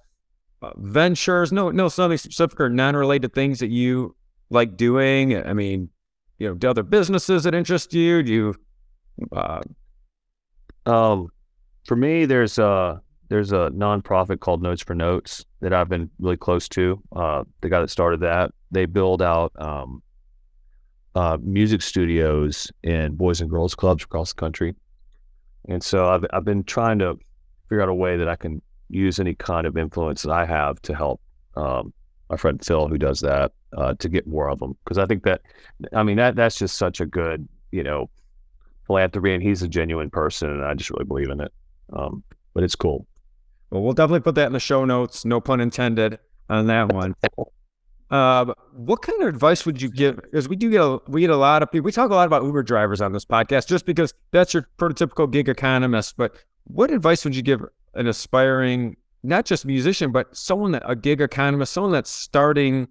uh, 0.62 0.70
ventures? 0.76 1.52
No, 1.52 1.70
no, 1.72 1.88
something 1.88 2.16
specific 2.16 2.60
or 2.60 2.70
non-related 2.70 3.34
things 3.34 3.58
that 3.58 3.70
you 3.70 4.14
like 4.48 4.76
doing. 4.76 5.36
I 5.36 5.52
mean, 5.52 5.90
you 6.38 6.48
know, 6.48 6.54
do 6.54 6.70
other 6.70 6.84
businesses 6.84 7.42
that 7.42 7.54
interest 7.54 7.92
you? 7.92 8.22
Do 8.22 8.32
you 8.32 8.54
uh, 9.32 9.60
Um, 10.86 11.28
for 11.84 11.96
me, 11.96 12.26
there's 12.26 12.58
a 12.58 13.00
there's 13.28 13.52
a 13.52 13.70
nonprofit 13.74 14.40
called 14.40 14.62
Notes 14.62 14.82
for 14.82 14.94
Notes 14.94 15.44
that 15.60 15.72
I've 15.72 15.88
been 15.88 16.10
really 16.20 16.36
close 16.36 16.68
to. 16.70 17.02
Uh, 17.14 17.44
the 17.60 17.68
guy 17.68 17.80
that 17.80 17.90
started 17.90 18.20
that, 18.20 18.52
they 18.70 18.86
build 18.86 19.22
out 19.22 19.52
um, 19.58 20.02
uh, 21.14 21.38
music 21.42 21.82
studios 21.82 22.70
and 22.84 23.16
boys 23.16 23.40
and 23.40 23.50
girls 23.50 23.74
clubs 23.74 24.04
across 24.04 24.32
the 24.32 24.40
country. 24.40 24.74
And 25.68 25.82
so 25.82 26.08
I've 26.08 26.24
I've 26.32 26.44
been 26.44 26.64
trying 26.64 26.98
to 27.00 27.18
figure 27.68 27.82
out 27.82 27.88
a 27.88 27.94
way 27.94 28.16
that 28.16 28.28
I 28.28 28.36
can 28.36 28.60
use 28.88 29.18
any 29.18 29.34
kind 29.34 29.66
of 29.66 29.76
influence 29.76 30.22
that 30.22 30.32
I 30.32 30.44
have 30.46 30.80
to 30.82 30.94
help 30.94 31.20
um, 31.56 31.92
my 32.30 32.36
friend 32.36 32.64
Phil, 32.64 32.88
who 32.88 32.98
does 32.98 33.20
that, 33.20 33.52
uh, 33.76 33.94
to 33.94 34.08
get 34.08 34.26
more 34.26 34.48
of 34.48 34.58
them. 34.58 34.76
Because 34.84 34.98
I 34.98 35.06
think 35.06 35.24
that, 35.24 35.42
I 35.92 36.02
mean, 36.02 36.16
that 36.16 36.36
that's 36.36 36.58
just 36.58 36.76
such 36.76 37.00
a 37.00 37.06
good, 37.06 37.48
you 37.70 37.82
know, 37.82 38.10
philanthropy, 38.86 39.34
and 39.34 39.42
he's 39.42 39.62
a 39.62 39.68
genuine 39.68 40.10
person, 40.10 40.50
and 40.50 40.64
I 40.64 40.74
just 40.74 40.90
really 40.90 41.04
believe 41.04 41.30
in 41.30 41.40
it. 41.40 41.52
Um, 41.92 42.22
but 42.54 42.64
it's 42.64 42.76
cool. 42.76 43.06
Well, 43.70 43.82
we'll 43.82 43.92
definitely 43.92 44.20
put 44.20 44.34
that 44.36 44.46
in 44.46 44.52
the 44.52 44.60
show 44.60 44.84
notes. 44.84 45.24
No 45.24 45.40
pun 45.40 45.60
intended 45.60 46.18
on 46.48 46.66
that 46.66 46.92
one. 46.92 47.14
Uh, 48.10 48.52
what 48.72 49.02
kind 49.02 49.20
of 49.22 49.28
advice 49.28 49.64
would 49.64 49.80
you 49.80 49.90
give? 49.90 50.16
Because 50.16 50.48
we 50.48 50.56
do 50.56 50.70
get 50.70 50.80
a, 50.80 50.98
we 51.08 51.22
get 51.22 51.30
a 51.30 51.36
lot 51.36 51.62
of 51.62 51.70
people. 51.72 51.84
We 51.84 51.92
talk 51.92 52.10
a 52.10 52.14
lot 52.14 52.26
about 52.26 52.44
Uber 52.44 52.62
drivers 52.62 53.00
on 53.00 53.12
this 53.12 53.24
podcast, 53.24 53.66
just 53.66 53.86
because 53.86 54.12
that's 54.30 54.54
your 54.54 54.68
prototypical 54.78 55.30
gig 55.30 55.48
economist. 55.48 56.16
But 56.16 56.36
what 56.64 56.90
advice 56.90 57.24
would 57.24 57.34
you 57.34 57.42
give 57.42 57.64
an 57.94 58.06
aspiring, 58.06 58.96
not 59.22 59.46
just 59.46 59.64
musician, 59.64 60.12
but 60.12 60.36
someone 60.36 60.72
that 60.72 60.82
a 60.86 60.94
gig 60.94 61.20
economist, 61.20 61.72
someone 61.72 61.92
that's 61.92 62.10
starting, 62.10 62.88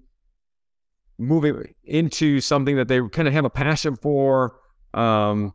moving 1.19 1.73
into 1.83 2.41
something 2.41 2.75
that 2.75 2.87
they 2.87 2.99
kind 3.09 3.27
of 3.27 3.33
have 3.33 3.45
a 3.45 3.49
passion 3.49 3.95
for? 3.95 4.59
Um, 4.93 5.53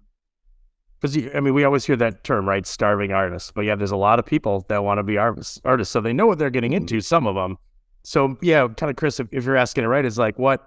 because 1.00 1.16
I 1.34 1.40
mean 1.40 1.54
we 1.54 1.64
always 1.64 1.84
hear 1.84 1.96
that 1.96 2.24
term, 2.24 2.48
right? 2.48 2.66
Starving 2.66 3.12
artists. 3.12 3.52
But 3.52 3.64
yeah, 3.64 3.76
there's 3.76 3.90
a 3.90 3.96
lot 3.96 4.18
of 4.18 4.26
people 4.26 4.64
that 4.68 4.82
want 4.82 4.98
to 4.98 5.02
be 5.02 5.16
artists, 5.16 5.60
artists, 5.64 5.92
so 5.92 6.00
they 6.00 6.12
know 6.12 6.26
what 6.26 6.38
they're 6.38 6.50
getting 6.50 6.72
into. 6.72 7.00
Some 7.00 7.26
of 7.26 7.34
them. 7.34 7.56
So 8.08 8.38
yeah, 8.40 8.66
kind 8.68 8.88
of 8.88 8.96
Chris, 8.96 9.20
if, 9.20 9.28
if 9.32 9.44
you're 9.44 9.58
asking 9.58 9.84
it 9.84 9.88
right, 9.88 10.02
is 10.02 10.16
like 10.16 10.38
what 10.38 10.66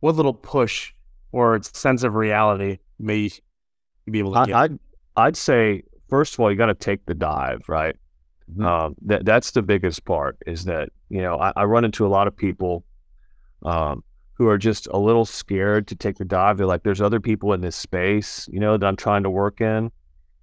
what 0.00 0.14
little 0.14 0.34
push 0.34 0.92
or 1.32 1.58
sense 1.62 2.02
of 2.02 2.14
reality 2.14 2.80
may 2.98 3.30
you 4.04 4.12
be 4.12 4.18
able 4.18 4.34
to 4.34 4.40
I, 4.40 4.44
get? 4.44 4.54
I'd 4.56 4.78
I'd 5.16 5.36
say 5.38 5.84
first 6.10 6.34
of 6.34 6.40
all, 6.40 6.50
you 6.50 6.56
got 6.58 6.66
to 6.66 6.74
take 6.74 7.06
the 7.06 7.14
dive, 7.14 7.66
right? 7.66 7.96
Um, 8.62 8.94
that 9.06 9.24
that's 9.24 9.52
the 9.52 9.62
biggest 9.62 10.04
part. 10.04 10.36
Is 10.46 10.66
that 10.66 10.90
you 11.08 11.22
know 11.22 11.38
I, 11.38 11.54
I 11.56 11.64
run 11.64 11.86
into 11.86 12.04
a 12.04 12.08
lot 12.08 12.26
of 12.26 12.36
people 12.36 12.84
um, 13.64 14.04
who 14.34 14.46
are 14.48 14.58
just 14.58 14.86
a 14.88 14.98
little 14.98 15.24
scared 15.24 15.86
to 15.86 15.94
take 15.94 16.18
the 16.18 16.26
dive. 16.26 16.58
They're 16.58 16.66
like, 16.66 16.82
there's 16.82 17.00
other 17.00 17.20
people 17.20 17.54
in 17.54 17.62
this 17.62 17.74
space, 17.74 18.50
you 18.52 18.60
know, 18.60 18.76
that 18.76 18.84
I'm 18.84 18.96
trying 18.96 19.22
to 19.22 19.30
work 19.30 19.62
in, 19.62 19.90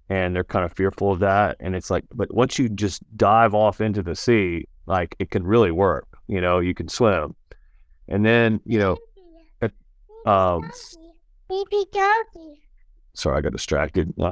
and 0.09 0.35
they're 0.35 0.43
kind 0.43 0.65
of 0.65 0.73
fearful 0.73 1.11
of 1.11 1.19
that. 1.19 1.57
And 1.59 1.75
it's 1.75 1.91
like, 1.91 2.05
but 2.11 2.33
once 2.33 2.57
you 2.57 2.69
just 2.69 3.03
dive 3.15 3.53
off 3.53 3.81
into 3.81 4.01
the 4.01 4.15
sea, 4.15 4.65
like 4.87 5.15
it 5.19 5.29
can 5.29 5.45
really 5.45 5.69
work. 5.69 6.08
You 6.29 6.39
know, 6.41 6.59
you 6.59 6.73
can 6.75 6.87
swim, 6.87 7.35
and 8.07 8.23
then 8.25 8.61
you 8.65 8.77
know, 8.79 8.97
it- 9.61 9.73
um, 10.25 10.71
Baby 11.49 11.85
doggy. 11.91 12.61
sorry, 13.15 13.37
I 13.37 13.41
got 13.41 13.51
distracted. 13.51 14.13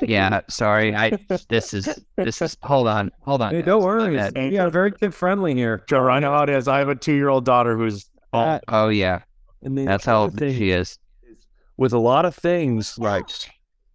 Yeah, 0.00 0.40
sorry. 0.48 0.94
I 0.96 1.10
this 1.50 1.74
is 1.74 1.86
this 2.16 2.40
is 2.40 2.56
hold 2.62 2.88
on, 2.88 3.10
hold 3.20 3.42
on. 3.42 3.52
hey, 3.54 3.60
don't 3.60 3.82
worry. 3.82 4.16
My 4.16 4.24
It's, 4.26 4.32
bad. 4.32 4.50
we 4.50 4.56
are 4.56 4.70
very 4.70 4.90
kid 4.92 5.12
friendly 5.14 5.54
here. 5.54 5.84
Joe, 5.86 6.08
I 6.08 6.20
know 6.20 6.30
how 6.32 6.44
it 6.44 6.48
is. 6.48 6.68
I 6.68 6.78
have 6.78 6.88
a 6.88 6.94
two 6.94 7.12
year 7.12 7.28
old 7.28 7.44
daughter 7.44 7.76
who's 7.76 8.08
Uh, 8.32 8.60
Oh 8.68 8.88
yeah, 8.88 9.20
and 9.62 9.76
that's 9.76 10.06
how 10.06 10.22
old 10.22 10.38
she 10.40 10.70
is. 10.70 10.98
with 11.76 11.92
a 11.92 11.98
lot 11.98 12.24
of 12.24 12.34
things 12.34 12.96
like 12.98 13.26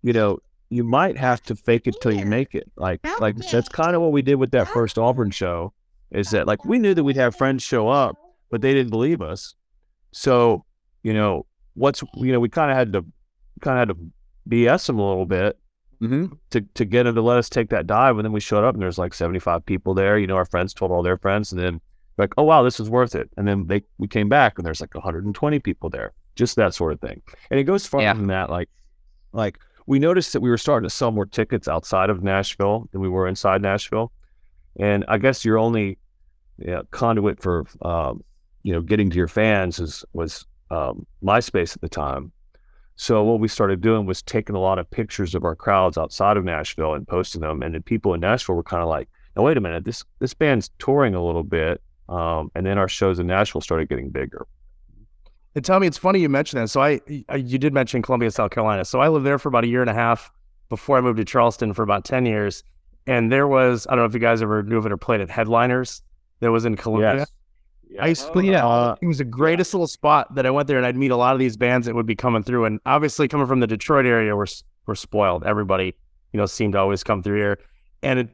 you 0.04 0.13
know 0.13 0.38
you 0.69 0.84
might 0.84 1.17
have 1.17 1.41
to 1.43 1.56
fake 1.56 1.88
it 1.88 1.95
till 2.02 2.13
you 2.13 2.25
make 2.25 2.54
it 2.54 2.69
like 2.78 2.99
like 3.19 3.38
that's 3.38 3.69
kind 3.69 3.95
of 3.95 4.02
what 4.04 4.12
we 4.12 4.21
did 4.21 4.36
with 4.36 4.52
that 4.52 4.67
first 4.67 4.99
auburn 4.99 5.32
show 5.32 5.73
is 6.12 6.30
that 6.32 6.48
like 6.48 6.65
we 6.65 6.80
knew 6.80 6.93
that 6.93 7.04
we'd 7.04 7.15
have 7.15 7.36
friends 7.36 7.63
show 7.63 7.88
up 7.88 8.15
but 8.50 8.62
they 8.62 8.74
didn't 8.74 8.89
believe 8.89 9.22
us 9.22 9.54
so 10.12 10.65
you 11.04 11.13
know 11.13 11.45
what's 11.76 12.02
you 12.15 12.32
know 12.32 12.39
we 12.39 12.50
kind 12.50 12.72
of 12.72 12.78
had 12.78 12.91
to 12.93 13.06
kind 13.62 13.78
of 13.80 13.88
had 13.88 13.95
to 13.95 14.12
bs 14.50 14.88
them 14.88 15.00
a 15.00 15.08
little 15.08 15.26
bit 15.26 15.58
Mm-hmm. 16.02 16.28
to, 16.52 16.62
to 16.76 16.86
get 16.86 17.04
them 17.04 17.15
to 17.15 17.22
let 17.22 17.38
us 17.38 17.50
take 17.50 17.72
that 17.72 17.86
dive 17.86 18.15
and 18.17 18.24
then 18.24 18.32
we 18.32 18.39
showed 18.39 18.63
up 18.63 18.74
and 18.74 18.82
there's 18.82 18.98
like 18.98 19.13
75 19.13 19.65
people 19.65 19.93
there 19.93 20.17
you 20.17 20.28
know 20.28 20.38
our 20.38 20.45
friends 20.45 20.74
told 20.74 20.91
all 20.93 21.04
their 21.04 21.17
friends 21.17 21.52
and 21.52 21.62
then 21.62 21.82
like 22.17 22.34
oh 22.38 22.43
wow 22.43 22.63
this 22.63 22.80
is 22.80 22.89
worth 22.89 23.15
it 23.15 23.30
and 23.36 23.45
then 23.45 23.67
they 23.67 23.84
we 23.98 24.08
came 24.08 24.30
back 24.30 24.58
and 24.58 24.65
there's 24.65 24.80
like 24.80 24.95
120 24.95 25.60
people 25.60 25.89
there 25.89 26.13
just 26.38 26.56
that 26.56 26.74
sort 26.74 26.93
of 26.93 27.02
thing 27.02 27.22
and 27.52 27.60
it 27.60 27.65
goes 27.65 27.86
farther 27.86 28.06
Yeah. 28.06 28.13
than 28.13 28.28
that 28.28 28.50
like 28.50 28.69
like 29.34 29.60
we 29.88 30.00
noticed 30.00 30.32
that 30.32 30.39
we 30.39 30.50
were 30.50 30.58
starting 30.58 30.88
to 30.88 30.95
sell 30.95 31.12
more 31.12 31.26
tickets 31.26 31.67
outside 31.67 32.10
of 32.10 32.24
nashville 32.24 32.88
than 32.93 33.02
we 33.02 33.10
were 33.10 33.28
inside 33.28 33.62
nashville 33.62 34.13
and 34.80 35.06
i 35.08 35.18
guess 35.18 35.46
your 35.46 35.58
only 35.58 35.98
yeah, 36.58 36.82
conduit 36.92 37.42
for 37.42 37.65
um, 37.84 38.24
you 38.63 38.74
know 38.74 38.82
getting 38.82 39.10
to 39.10 39.15
your 39.18 39.28
fans 39.28 39.80
is 39.80 40.04
was 40.13 40.46
um, 40.72 41.06
myspace 41.24 41.76
at 41.76 41.82
the 41.82 41.89
time 41.89 42.32
so 43.02 43.24
what 43.24 43.39
we 43.39 43.48
started 43.48 43.80
doing 43.80 44.06
was 44.06 44.22
taking 44.22 44.58
a 44.58 44.60
lot 44.60 44.78
of 44.78 44.92
pictures 44.92 45.34
of 45.34 45.46
our 45.46 45.56
crowds 45.56 45.98
outside 45.98 46.36
of 46.36 46.44
Nashville 46.44 46.96
and 46.96 47.08
posting 47.08 47.39
them. 47.39 47.62
And 47.62 47.74
then 47.74 47.82
people 47.82 48.13
in 48.13 48.20
Nashville 48.20 48.56
were 48.56 48.63
kind 48.63 48.84
of 48.84 48.89
like, 48.89 49.08
now 49.38 49.44
wait 49.44 49.56
a 49.56 49.62
minute, 49.62 49.86
this 49.86 50.04
this 50.20 50.34
band's 50.34 50.70
touring 50.80 51.15
a 51.15 51.26
little 51.26 51.44
bit, 51.44 51.82
um, 52.10 52.52
and 52.56 52.65
then 52.65 52.78
our 52.78 52.89
shows 52.89 53.18
in 53.18 53.26
Nashville 53.26 53.62
started 53.62 53.88
getting 53.88 54.10
bigger. 54.10 54.46
And 55.56 55.63
tell 55.63 55.80
me, 55.80 55.88
it's 55.88 55.98
funny 55.98 56.20
you 56.20 56.28
mentioned 56.28 56.62
that. 56.62 56.68
So 56.68 56.82
I, 56.82 57.00
I, 57.30 57.38
you 57.38 57.58
did 57.58 57.74
mention 57.74 58.02
Columbia, 58.02 58.32
South 58.32 58.52
Carolina. 58.52 58.84
So 58.84 59.00
I 59.00 59.08
lived 59.08 59.26
there 59.26 59.39
for 59.39 59.48
about 59.48 59.63
a 59.63 59.68
year 59.68 59.80
and 59.80 59.89
a 59.89 59.94
half 59.94 60.30
before 60.68 60.98
I 60.98 61.02
moved 61.02 61.20
to 61.20 61.26
Charleston 61.26 61.74
for 61.74 61.84
about 61.84 62.04
ten 62.04 62.26
years. 62.26 62.65
And 63.07 63.31
there 63.31 63.47
was, 63.47 63.88
I 63.88 63.91
don't 63.91 63.99
know 63.99 64.05
if 64.05 64.13
you 64.13 64.19
guys 64.19 64.41
ever 64.41 64.62
knew 64.63 64.77
of 64.77 64.85
it 64.85 64.91
or 64.91 64.97
played 64.97 65.21
at 65.21 65.29
Headliners. 65.29 66.01
That 66.41 66.51
was 66.51 66.65
in 66.65 66.75
Columbia. 66.77 67.25
Yes. 67.89 67.99
I 67.99 68.07
used 68.07 68.31
to, 68.31 68.41
yeah, 68.45 68.65
Uh, 68.65 68.95
it 69.01 69.07
was 69.07 69.17
the 69.17 69.25
greatest 69.25 69.73
little 69.73 69.88
spot 69.88 70.35
that 70.35 70.45
I 70.45 70.51
went 70.51 70.67
there, 70.67 70.77
and 70.77 70.85
I'd 70.85 70.95
meet 70.95 71.12
a 71.12 71.15
lot 71.17 71.33
of 71.33 71.39
these 71.39 71.57
bands 71.57 71.88
that 71.88 71.95
would 71.95 72.05
be 72.05 72.15
coming 72.15 72.43
through. 72.43 72.65
And 72.65 72.79
obviously, 72.85 73.27
coming 73.27 73.47
from 73.47 73.62
the 73.62 73.67
Detroit 73.67 74.05
area, 74.05 74.35
we're 74.35 74.45
we're 74.85 74.95
spoiled. 74.95 75.43
Everybody, 75.43 75.95
you 76.31 76.38
know, 76.38 76.45
seemed 76.45 76.73
to 76.73 76.79
always 76.79 77.03
come 77.03 77.23
through 77.23 77.39
here, 77.39 77.59
and 78.03 78.19
it, 78.19 78.29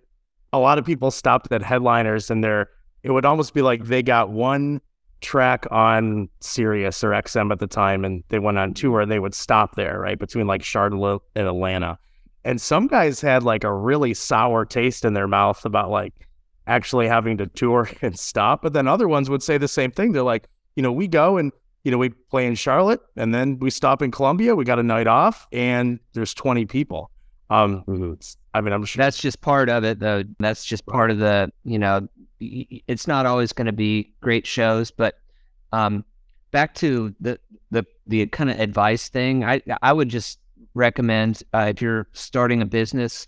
a 0.51 0.59
lot 0.59 0.77
of 0.77 0.85
people 0.85 1.09
stopped 1.09 1.51
at 1.51 1.61
headliners, 1.61 2.29
and 2.29 2.43
there 2.43 2.69
it 3.03 3.11
would 3.11 3.25
almost 3.25 3.53
be 3.53 3.61
like 3.61 3.85
they 3.85 4.03
got 4.03 4.29
one 4.29 4.81
track 5.21 5.65
on 5.71 6.27
Sirius 6.41 7.01
or 7.03 7.11
XM 7.11 7.51
at 7.51 7.59
the 7.59 7.67
time, 7.67 8.03
and 8.03 8.23
they 8.27 8.39
went 8.39 8.57
on 8.57 8.73
tour, 8.73 8.99
and 9.01 9.09
they 9.09 9.19
would 9.19 9.33
stop 9.33 9.75
there, 9.75 9.99
right 9.99 10.19
between 10.19 10.47
like 10.47 10.63
Charlotte 10.63 11.21
and 11.35 11.47
Atlanta. 11.47 11.97
And 12.45 12.61
some 12.61 12.87
guys 12.87 13.19
had 13.19 13.43
like 13.43 13.63
a 13.63 13.73
really 13.73 14.13
sour 14.13 14.65
taste 14.65 15.03
in 15.03 15.13
their 15.13 15.27
mouth 15.27 15.65
about 15.65 15.89
like 15.89 16.13
actually 16.67 17.07
having 17.07 17.37
to 17.37 17.47
tour 17.47 17.89
and 18.01 18.17
stop. 18.17 18.61
But 18.61 18.73
then 18.73 18.87
other 18.87 19.07
ones 19.07 19.29
would 19.29 19.43
say 19.43 19.57
the 19.57 19.67
same 19.67 19.91
thing. 19.91 20.13
They're 20.13 20.23
like, 20.23 20.47
you 20.75 20.83
know, 20.83 20.91
we 20.91 21.07
go 21.07 21.37
and, 21.37 21.51
you 21.83 21.91
know, 21.91 21.97
we 21.97 22.09
play 22.09 22.45
in 22.45 22.55
Charlotte 22.55 23.01
and 23.17 23.33
then 23.33 23.59
we 23.59 23.69
stop 23.69 24.01
in 24.01 24.11
Columbia. 24.11 24.55
We 24.55 24.63
got 24.63 24.79
a 24.79 24.83
night 24.83 25.07
off 25.07 25.47
and 25.51 25.99
there's 26.13 26.33
20 26.33 26.65
people. 26.65 27.11
Um, 27.49 27.83
mhm. 27.87 28.37
I 28.53 28.61
mean, 28.61 28.73
I'm 28.73 28.85
sure 28.85 29.03
That's 29.03 29.19
just 29.19 29.41
part 29.41 29.69
of 29.69 29.83
it, 29.83 29.99
though. 29.99 30.23
That's 30.39 30.63
just 30.63 30.85
part 30.85 31.11
of 31.11 31.17
the, 31.19 31.51
you 31.63 31.77
know, 31.77 32.07
it's 32.39 33.07
not 33.07 33.25
always 33.25 33.53
going 33.53 33.65
to 33.65 33.73
be 33.73 34.13
great 34.21 34.45
shows, 34.47 34.91
but 34.91 35.15
um, 35.71 36.05
back 36.51 36.75
to 36.75 37.13
the 37.19 37.39
the 37.71 37.85
the 38.07 38.25
kind 38.27 38.49
of 38.49 38.59
advice 38.59 39.09
thing. 39.09 39.43
I 39.43 39.61
I 39.81 39.93
would 39.93 40.09
just 40.09 40.39
recommend 40.73 41.43
uh, 41.53 41.67
if 41.69 41.81
you're 41.81 42.07
starting 42.13 42.61
a 42.61 42.65
business, 42.65 43.27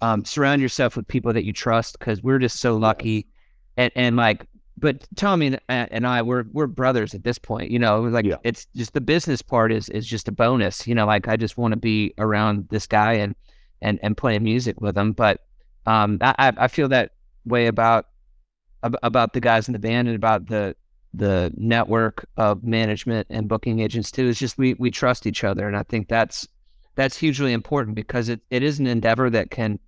um, 0.00 0.24
surround 0.24 0.60
yourself 0.62 0.96
with 0.96 1.06
people 1.08 1.32
that 1.32 1.44
you 1.44 1.52
trust 1.52 1.98
because 1.98 2.22
we're 2.22 2.38
just 2.38 2.60
so 2.60 2.76
lucky, 2.76 3.28
and 3.76 3.92
and 3.94 4.16
like. 4.16 4.46
But 4.76 5.06
Tommy 5.14 5.46
and, 5.46 5.60
and 5.68 6.06
I, 6.06 6.22
we're 6.22 6.44
we're 6.52 6.66
brothers 6.66 7.14
at 7.14 7.22
this 7.22 7.38
point. 7.38 7.70
You 7.70 7.78
know, 7.78 8.00
like 8.02 8.26
Yeah. 8.26 8.36
it's 8.42 8.66
just 8.74 8.92
the 8.92 9.00
business 9.00 9.40
part 9.40 9.70
is 9.72 9.88
is 9.88 10.04
just 10.04 10.26
a 10.26 10.32
bonus. 10.32 10.86
You 10.86 10.96
know, 10.96 11.06
like 11.06 11.28
I 11.28 11.36
just 11.36 11.56
want 11.56 11.72
to 11.72 11.78
be 11.78 12.12
around 12.18 12.68
this 12.70 12.86
guy 12.86 13.12
and 13.14 13.36
and 13.80 14.00
and 14.02 14.16
playing 14.16 14.42
music 14.42 14.80
with 14.80 14.98
him. 14.98 15.12
But 15.12 15.40
um, 15.86 16.18
I 16.20 16.34
I 16.38 16.52
I 16.56 16.68
feel 16.68 16.88
that 16.88 17.12
way 17.44 17.68
about 17.68 18.06
about 18.82 19.32
the 19.32 19.40
guys 19.40 19.68
in 19.68 19.72
the 19.72 19.78
band 19.78 20.08
and 20.08 20.16
about 20.16 20.48
the 20.48 20.74
the 21.14 21.52
network 21.56 22.26
of 22.36 22.64
management 22.64 23.28
and 23.30 23.48
booking 23.48 23.78
agents 23.78 24.10
too. 24.10 24.26
It's 24.28 24.38
just 24.40 24.58
we 24.58 24.74
we 24.74 24.90
trust 24.90 25.26
each 25.26 25.44
other, 25.44 25.68
and 25.68 25.76
I 25.76 25.84
think 25.84 26.08
that's 26.08 26.48
that's 26.94 27.16
hugely 27.16 27.52
important 27.52 27.94
because 27.94 28.28
it, 28.28 28.40
it 28.50 28.62
is 28.62 28.78
an 28.78 28.86
endeavor 28.86 29.30
that 29.30 29.50
can, 29.50 29.78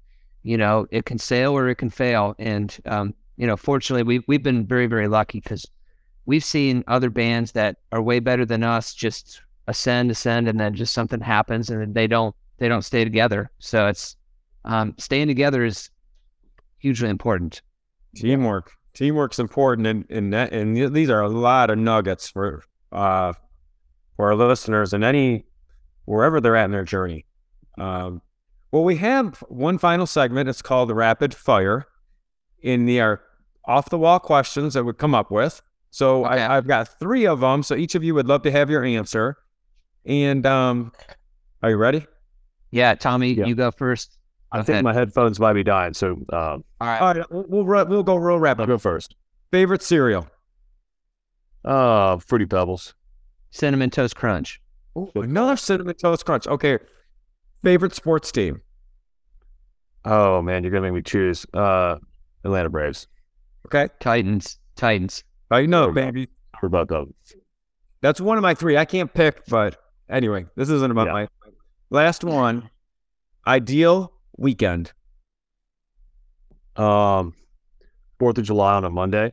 you 0.42 0.56
know, 0.56 0.86
it 0.90 1.04
can 1.04 1.18
sail 1.18 1.56
or 1.56 1.68
it 1.68 1.76
can 1.76 1.90
fail. 1.90 2.34
And 2.38 2.76
um, 2.86 3.14
you 3.36 3.46
know, 3.46 3.56
fortunately, 3.56 4.02
we 4.02 4.24
we've 4.26 4.42
been 4.42 4.66
very 4.66 4.86
very 4.86 5.08
lucky 5.08 5.40
because 5.40 5.66
we've 6.24 6.44
seen 6.44 6.84
other 6.86 7.10
bands 7.10 7.52
that 7.52 7.76
are 7.92 8.02
way 8.02 8.18
better 8.18 8.44
than 8.44 8.62
us 8.62 8.94
just 8.94 9.40
ascend 9.68 10.10
ascend 10.10 10.48
and 10.48 10.60
then 10.60 10.74
just 10.74 10.94
something 10.94 11.20
happens 11.20 11.70
and 11.70 11.80
then 11.80 11.92
they 11.92 12.06
don't 12.06 12.34
they 12.58 12.68
don't 12.68 12.82
stay 12.82 13.04
together. 13.04 13.50
So 13.58 13.86
it's 13.86 14.16
um, 14.64 14.94
staying 14.98 15.28
together 15.28 15.64
is 15.64 15.90
hugely 16.78 17.08
important. 17.08 17.62
Teamwork. 18.16 18.72
Teamwork's 18.94 19.38
important, 19.38 19.86
and 19.86 20.06
and 20.08 20.32
that, 20.32 20.52
and 20.52 20.94
these 20.94 21.10
are 21.10 21.20
a 21.20 21.28
lot 21.28 21.70
of 21.70 21.78
nuggets 21.78 22.30
for 22.30 22.62
uh 22.92 23.32
for 24.16 24.28
our 24.28 24.34
listeners 24.34 24.94
and 24.94 25.04
any 25.04 25.44
wherever 26.06 26.40
they're 26.40 26.56
at 26.56 26.64
in 26.64 26.70
their 26.72 26.84
journey. 26.84 27.26
Um, 27.78 28.22
well, 28.72 28.82
we 28.84 28.96
have 28.96 29.38
one 29.48 29.78
final 29.78 30.06
segment. 30.06 30.48
It's 30.48 30.62
called 30.62 30.88
the 30.88 30.94
rapid 30.94 31.34
fire. 31.34 31.86
In 32.62 32.86
the 32.86 33.00
are 33.00 33.20
off 33.66 33.90
the 33.90 33.98
wall 33.98 34.18
questions 34.18 34.74
that 34.74 34.82
we 34.84 34.92
come 34.94 35.14
up 35.14 35.30
with. 35.30 35.60
So 35.90 36.24
Okay. 36.26 36.42
I, 36.42 36.56
I've 36.56 36.66
got 36.66 36.88
three 36.98 37.26
of 37.26 37.40
them. 37.40 37.62
So 37.62 37.74
each 37.76 37.94
of 37.94 38.02
you 38.02 38.14
would 38.14 38.26
love 38.26 38.42
to 38.42 38.50
have 38.50 38.70
your 38.70 38.82
answer. 38.84 39.36
And 40.04 40.44
um, 40.46 40.92
are 41.62 41.70
you 41.70 41.76
ready? 41.76 42.06
Yeah, 42.70 42.94
Tommy, 42.94 43.32
Yeah. 43.34 43.46
you 43.46 43.54
go 43.54 43.70
first. 43.70 44.18
I 44.52 44.58
Go 44.58 44.62
think 44.62 44.74
ahead. 44.74 44.84
my 44.84 44.94
headphones 44.94 45.38
might 45.40 45.52
be 45.54 45.64
dying, 45.64 45.92
so 45.94 46.12
um, 46.12 46.18
All 46.32 46.62
right. 46.80 47.00
All 47.00 47.14
right, 47.14 47.26
we'll 47.32 47.64
we'll, 47.64 47.86
we'll 47.86 48.02
go 48.02 48.16
real 48.16 48.34
I'll 48.34 48.40
rapid. 48.40 48.66
go 48.68 48.78
first. 48.78 49.14
Favorite 49.50 49.82
cereal? 49.82 50.28
Uh, 51.64 52.18
Fruity 52.18 52.46
Pebbles. 52.46 52.94
Cinnamon 53.50 53.90
Toast 53.90 54.14
Crunch. 54.16 54.60
Ooh, 54.96 55.10
another 55.16 55.56
cinnamon 55.56 55.94
toast 55.96 56.24
crunch. 56.24 56.46
Okay. 56.46 56.78
Favorite 57.62 57.94
sports 57.94 58.32
team? 58.32 58.62
Oh 60.04 60.40
man, 60.40 60.62
you're 60.62 60.70
gonna 60.70 60.82
make 60.82 60.92
me 60.92 61.02
choose. 61.02 61.44
Uh, 61.52 61.96
Atlanta 62.44 62.70
Braves. 62.70 63.08
Okay. 63.66 63.88
Titans. 64.00 64.58
Titans. 64.76 65.24
I 65.50 65.66
know, 65.66 65.90
baby. 65.90 66.26
baby. 66.26 66.30
What 66.60 66.66
about 66.66 66.88
them? 66.88 67.14
That's 68.00 68.20
one 68.20 68.38
of 68.38 68.42
my 68.42 68.54
three. 68.54 68.76
I 68.76 68.84
can't 68.84 69.12
pick, 69.12 69.44
but 69.46 69.76
anyway, 70.08 70.46
this 70.54 70.68
isn't 70.70 70.90
about 70.90 71.06
Yeah. 71.08 71.12
my 71.12 71.28
last 71.90 72.24
one. 72.24 72.70
Ideal 73.46 74.12
weekend. 74.36 74.92
Um, 76.76 77.34
Fourth 78.18 78.38
of 78.38 78.44
July 78.44 78.74
on 78.74 78.84
a 78.84 78.90
Monday. 78.90 79.32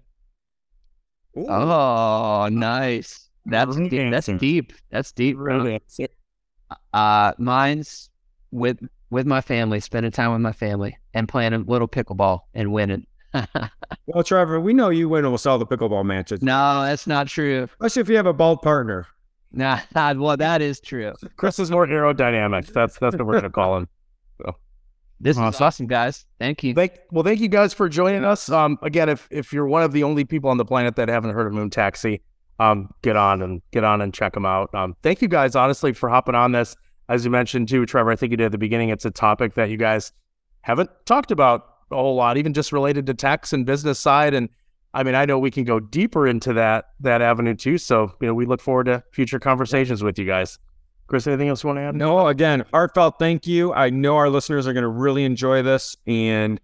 Oh, 1.36 2.48
nice. 2.52 3.30
That's 3.46 3.76
Great 3.76 3.90
deep. 3.92 4.12
that's 4.12 4.28
deep. 4.28 4.74
That's 4.90 5.12
deep. 5.12 5.38
bro. 5.38 5.78
Uh, 6.94 7.34
mine's 7.38 8.10
with 8.52 8.80
with 9.10 9.28
my 9.28 9.42
family, 9.42 9.80
spending 9.80 10.12
time 10.12 10.32
with 10.32 10.42
my 10.42 10.52
family, 10.54 10.98
and 11.14 11.28
playing 11.28 11.54
a 11.54 11.60
little 11.60 11.88
pickleball 11.88 12.42
and 12.54 12.72
winning. 12.72 13.06
Well, 14.06 14.24
Trevor, 14.24 14.60
we 14.60 14.74
know 14.74 14.90
you 14.90 15.08
win 15.10 15.24
almost 15.26 15.48
all 15.48 15.58
the 15.58 15.66
pickleball 15.66 16.06
matches. 16.06 16.42
no, 16.42 16.84
that's 16.84 17.08
not 17.08 17.28
true. 17.28 17.64
Especially 17.80 18.02
if 18.02 18.10
you 18.10 18.16
have 18.18 18.26
a 18.26 18.34
bald 18.34 18.62
partner. 18.62 19.08
Nah, 19.52 19.80
nah, 19.96 20.14
well, 20.14 20.36
that 20.38 20.62
is 20.62 20.80
true. 20.80 21.14
Chris 21.38 21.58
is 21.58 21.72
more 21.72 21.88
aerodynamic. 21.88 22.68
That's 22.74 22.98
that's 23.00 23.16
what 23.16 23.26
we're 23.26 23.36
gonna 23.40 23.50
call 23.50 23.78
him. 23.78 23.88
So. 24.42 24.56
This 25.20 25.38
is 25.38 25.42
Awesome. 25.42 25.66
awesome, 25.66 25.88
guys. 25.88 26.26
Thank 26.40 26.64
you. 26.64 26.74
Thank 26.74 26.94
well, 27.12 27.24
thank 27.24 27.40
you 27.40 27.48
guys 27.48 27.74
for 27.74 27.88
joining 27.90 28.24
us. 28.26 28.50
Um, 28.50 28.78
again, 28.82 29.10
if 29.10 29.28
if 29.32 29.54
you're 29.54 29.68
one 29.68 29.84
of 29.84 29.94
the 29.94 30.04
only 30.04 30.26
people 30.26 30.50
on 30.50 30.58
the 30.58 30.66
planet 30.66 30.96
that 30.98 31.08
haven't 31.10 31.32
heard 31.34 31.48
of 31.48 31.54
Moon 31.54 31.70
Taxi, 31.70 32.22
um, 32.60 32.94
get 33.02 33.16
on 33.16 33.42
and 33.42 33.62
get 33.72 33.84
on 33.84 34.02
and 34.02 34.14
check 34.14 34.34
them 34.34 34.46
out. 34.46 34.74
Um, 34.74 34.96
thank 35.04 35.22
you 35.22 35.28
guys 35.28 35.56
honestly 35.56 35.94
for 35.94 36.10
hopping 36.10 36.36
on 36.36 36.52
this. 36.52 36.76
As 37.10 37.26
you 37.26 37.32
mentioned 37.32 37.68
too, 37.68 37.86
Trevor, 37.86 38.12
I 38.12 38.16
think 38.16 38.32
you 38.32 38.38
did 38.38 38.46
at 38.46 38.52
the 38.52 38.58
beginning. 38.58 38.90
It's 38.90 39.06
a 39.06 39.12
topic 39.12 39.56
that 39.56 39.70
you 39.70 39.78
guys 39.78 40.12
haven't 40.62 40.90
talked 41.06 41.32
about 41.32 41.68
a 41.92 41.96
whole 41.96 42.16
lot, 42.16 42.38
even 42.38 42.54
just 42.54 42.72
related 42.72 43.06
to 43.08 43.14
tax 43.14 43.54
and 43.54 43.66
business 43.66 44.00
side. 44.00 44.34
And 44.34 44.50
I 44.94 45.04
mean, 45.04 45.16
I 45.16 45.26
know 45.26 45.38
we 45.40 45.52
can 45.52 45.64
go 45.64 45.80
deeper 45.80 46.28
into 46.28 46.54
that 46.54 46.86
that 47.02 47.22
avenue 47.22 47.56
too. 47.56 47.78
So 47.78 48.14
you 48.22 48.28
know, 48.28 48.34
we 48.34 48.46
look 48.46 48.62
forward 48.62 48.86
to 48.86 49.04
future 49.12 49.40
conversations 49.40 50.04
with 50.04 50.18
you 50.18 50.26
guys. 50.26 50.60
Chris, 51.08 51.28
anything 51.28 51.50
else 51.50 51.64
you 51.64 51.68
want 51.68 51.78
to 51.78 51.84
add? 51.84 51.96
No, 51.96 52.28
again, 52.28 52.64
heartfelt 52.72 53.20
thank 53.20 53.46
you. 53.46 53.74
I 53.74 53.90
know 53.90 54.16
our 54.16 54.30
listeners 54.30 54.66
are 54.68 54.74
going 54.74 54.84
to 54.84 54.90
really 54.90 55.26
enjoy 55.26 55.62
this, 55.62 55.98
and 56.08 56.62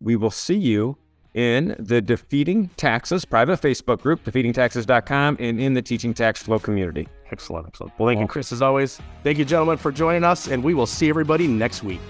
we 0.00 0.14
will 0.14 0.30
see 0.30 0.56
you 0.56 0.96
in 1.36 1.76
the 1.78 2.00
Defeating 2.00 2.70
Taxes 2.76 3.24
private 3.24 3.60
Facebook 3.60 4.00
group, 4.00 4.24
defeatingtaxes.com, 4.24 5.36
and 5.38 5.60
in 5.60 5.74
the 5.74 5.82
Teaching 5.82 6.14
Tax 6.14 6.42
Flow 6.42 6.58
community. 6.58 7.06
Excellent, 7.30 7.66
excellent. 7.68 7.92
Well, 7.98 8.08
thank 8.08 8.20
you, 8.20 8.26
Chris, 8.26 8.50
as 8.52 8.62
always. 8.62 8.98
Thank 9.22 9.38
you, 9.38 9.44
gentlemen, 9.44 9.76
for 9.76 9.92
joining 9.92 10.24
us, 10.24 10.48
and 10.48 10.64
we 10.64 10.72
will 10.72 10.86
see 10.86 11.10
everybody 11.10 11.46
next 11.46 11.84
week. 11.84 12.00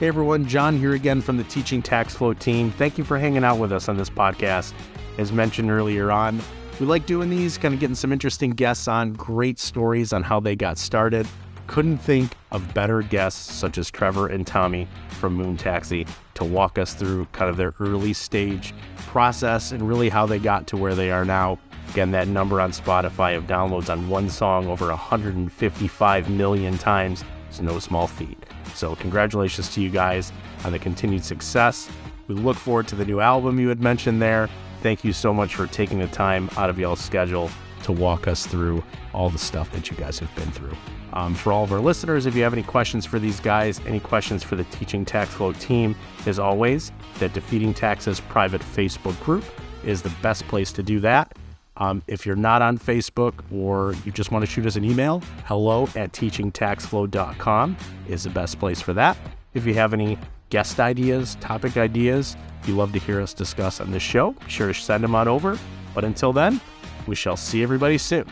Hey, 0.00 0.08
everyone. 0.08 0.44
John 0.46 0.76
here 0.76 0.94
again 0.94 1.20
from 1.20 1.36
the 1.36 1.44
Teaching 1.44 1.80
Tax 1.80 2.16
Flow 2.16 2.34
team. 2.34 2.72
Thank 2.72 2.98
you 2.98 3.04
for 3.04 3.16
hanging 3.16 3.44
out 3.44 3.58
with 3.58 3.72
us 3.72 3.88
on 3.88 3.96
this 3.96 4.10
podcast. 4.10 4.72
As 5.18 5.30
mentioned 5.30 5.70
earlier 5.70 6.10
on, 6.10 6.40
we 6.80 6.86
like 6.86 7.06
doing 7.06 7.30
these, 7.30 7.56
kind 7.56 7.72
of 7.72 7.78
getting 7.78 7.94
some 7.94 8.12
interesting 8.12 8.50
guests 8.50 8.88
on, 8.88 9.12
great 9.12 9.60
stories 9.60 10.12
on 10.12 10.24
how 10.24 10.40
they 10.40 10.56
got 10.56 10.78
started. 10.78 11.28
Couldn't 11.66 11.98
think 11.98 12.32
of 12.50 12.74
better 12.74 13.02
guests 13.02 13.52
such 13.52 13.78
as 13.78 13.90
Trevor 13.90 14.28
and 14.28 14.46
Tommy 14.46 14.86
from 15.08 15.34
Moon 15.34 15.56
Taxi 15.56 16.06
to 16.34 16.44
walk 16.44 16.78
us 16.78 16.94
through 16.94 17.26
kind 17.32 17.50
of 17.50 17.56
their 17.56 17.74
early 17.80 18.12
stage 18.12 18.74
process 19.06 19.72
and 19.72 19.88
really 19.88 20.08
how 20.08 20.26
they 20.26 20.38
got 20.38 20.66
to 20.68 20.76
where 20.76 20.94
they 20.94 21.10
are 21.10 21.24
now. 21.24 21.58
Again, 21.90 22.10
that 22.10 22.28
number 22.28 22.60
on 22.60 22.72
Spotify 22.72 23.36
of 23.36 23.44
downloads 23.44 23.88
on 23.88 24.08
one 24.08 24.28
song 24.28 24.66
over 24.66 24.88
155 24.88 26.30
million 26.30 26.76
times 26.76 27.24
is 27.50 27.60
no 27.60 27.78
small 27.78 28.06
feat. 28.06 28.38
So, 28.74 28.96
congratulations 28.96 29.72
to 29.74 29.80
you 29.80 29.90
guys 29.90 30.32
on 30.64 30.72
the 30.72 30.78
continued 30.78 31.24
success. 31.24 31.88
We 32.26 32.34
look 32.34 32.56
forward 32.56 32.88
to 32.88 32.96
the 32.96 33.04
new 33.04 33.20
album 33.20 33.60
you 33.60 33.68
had 33.68 33.80
mentioned 33.80 34.20
there. 34.20 34.48
Thank 34.82 35.04
you 35.04 35.12
so 35.12 35.32
much 35.32 35.54
for 35.54 35.66
taking 35.66 35.98
the 35.98 36.08
time 36.08 36.50
out 36.56 36.68
of 36.68 36.78
y'all's 36.78 37.00
schedule 37.00 37.50
to 37.84 37.92
walk 37.92 38.26
us 38.26 38.46
through 38.46 38.82
all 39.12 39.30
the 39.30 39.38
stuff 39.38 39.70
that 39.72 39.90
you 39.90 39.96
guys 39.96 40.18
have 40.18 40.34
been 40.34 40.50
through. 40.50 40.76
Um, 41.12 41.34
for 41.34 41.52
all 41.52 41.62
of 41.62 41.72
our 41.72 41.80
listeners, 41.80 42.26
if 42.26 42.34
you 42.34 42.42
have 42.42 42.52
any 42.52 42.64
questions 42.64 43.06
for 43.06 43.18
these 43.18 43.38
guys, 43.38 43.80
any 43.86 44.00
questions 44.00 44.42
for 44.42 44.56
the 44.56 44.64
Teaching 44.64 45.04
Tax 45.04 45.32
Flow 45.32 45.52
team, 45.52 45.94
as 46.26 46.38
always, 46.38 46.90
that 47.20 47.32
Defeating 47.32 47.72
Taxes 47.72 48.20
private 48.20 48.60
Facebook 48.60 49.18
group 49.22 49.44
is 49.84 50.02
the 50.02 50.12
best 50.22 50.46
place 50.48 50.72
to 50.72 50.82
do 50.82 50.98
that. 51.00 51.36
Um, 51.76 52.02
if 52.06 52.24
you're 52.24 52.36
not 52.36 52.62
on 52.62 52.78
Facebook 52.78 53.34
or 53.52 53.94
you 54.04 54.12
just 54.12 54.30
want 54.30 54.44
to 54.44 54.50
shoot 54.50 54.66
us 54.66 54.76
an 54.76 54.84
email, 54.84 55.22
hello 55.44 55.84
at 55.96 56.12
teachingtaxflow.com 56.12 57.76
is 58.08 58.24
the 58.24 58.30
best 58.30 58.58
place 58.58 58.80
for 58.80 58.92
that. 58.92 59.16
If 59.54 59.66
you 59.66 59.74
have 59.74 59.92
any 59.92 60.18
guest 60.50 60.78
ideas, 60.78 61.36
topic 61.36 61.76
ideas 61.76 62.36
you 62.66 62.74
love 62.74 62.92
to 62.92 62.98
hear 62.98 63.20
us 63.20 63.34
discuss 63.34 63.80
on 63.80 63.90
this 63.90 64.02
show, 64.02 64.32
be 64.32 64.48
sure 64.48 64.68
to 64.68 64.74
send 64.74 65.04
them 65.04 65.14
on 65.14 65.28
over. 65.28 65.58
But 65.94 66.04
until 66.04 66.32
then, 66.32 66.60
we 67.06 67.14
shall 67.14 67.36
see 67.36 67.62
everybody 67.62 67.98
soon. 67.98 68.26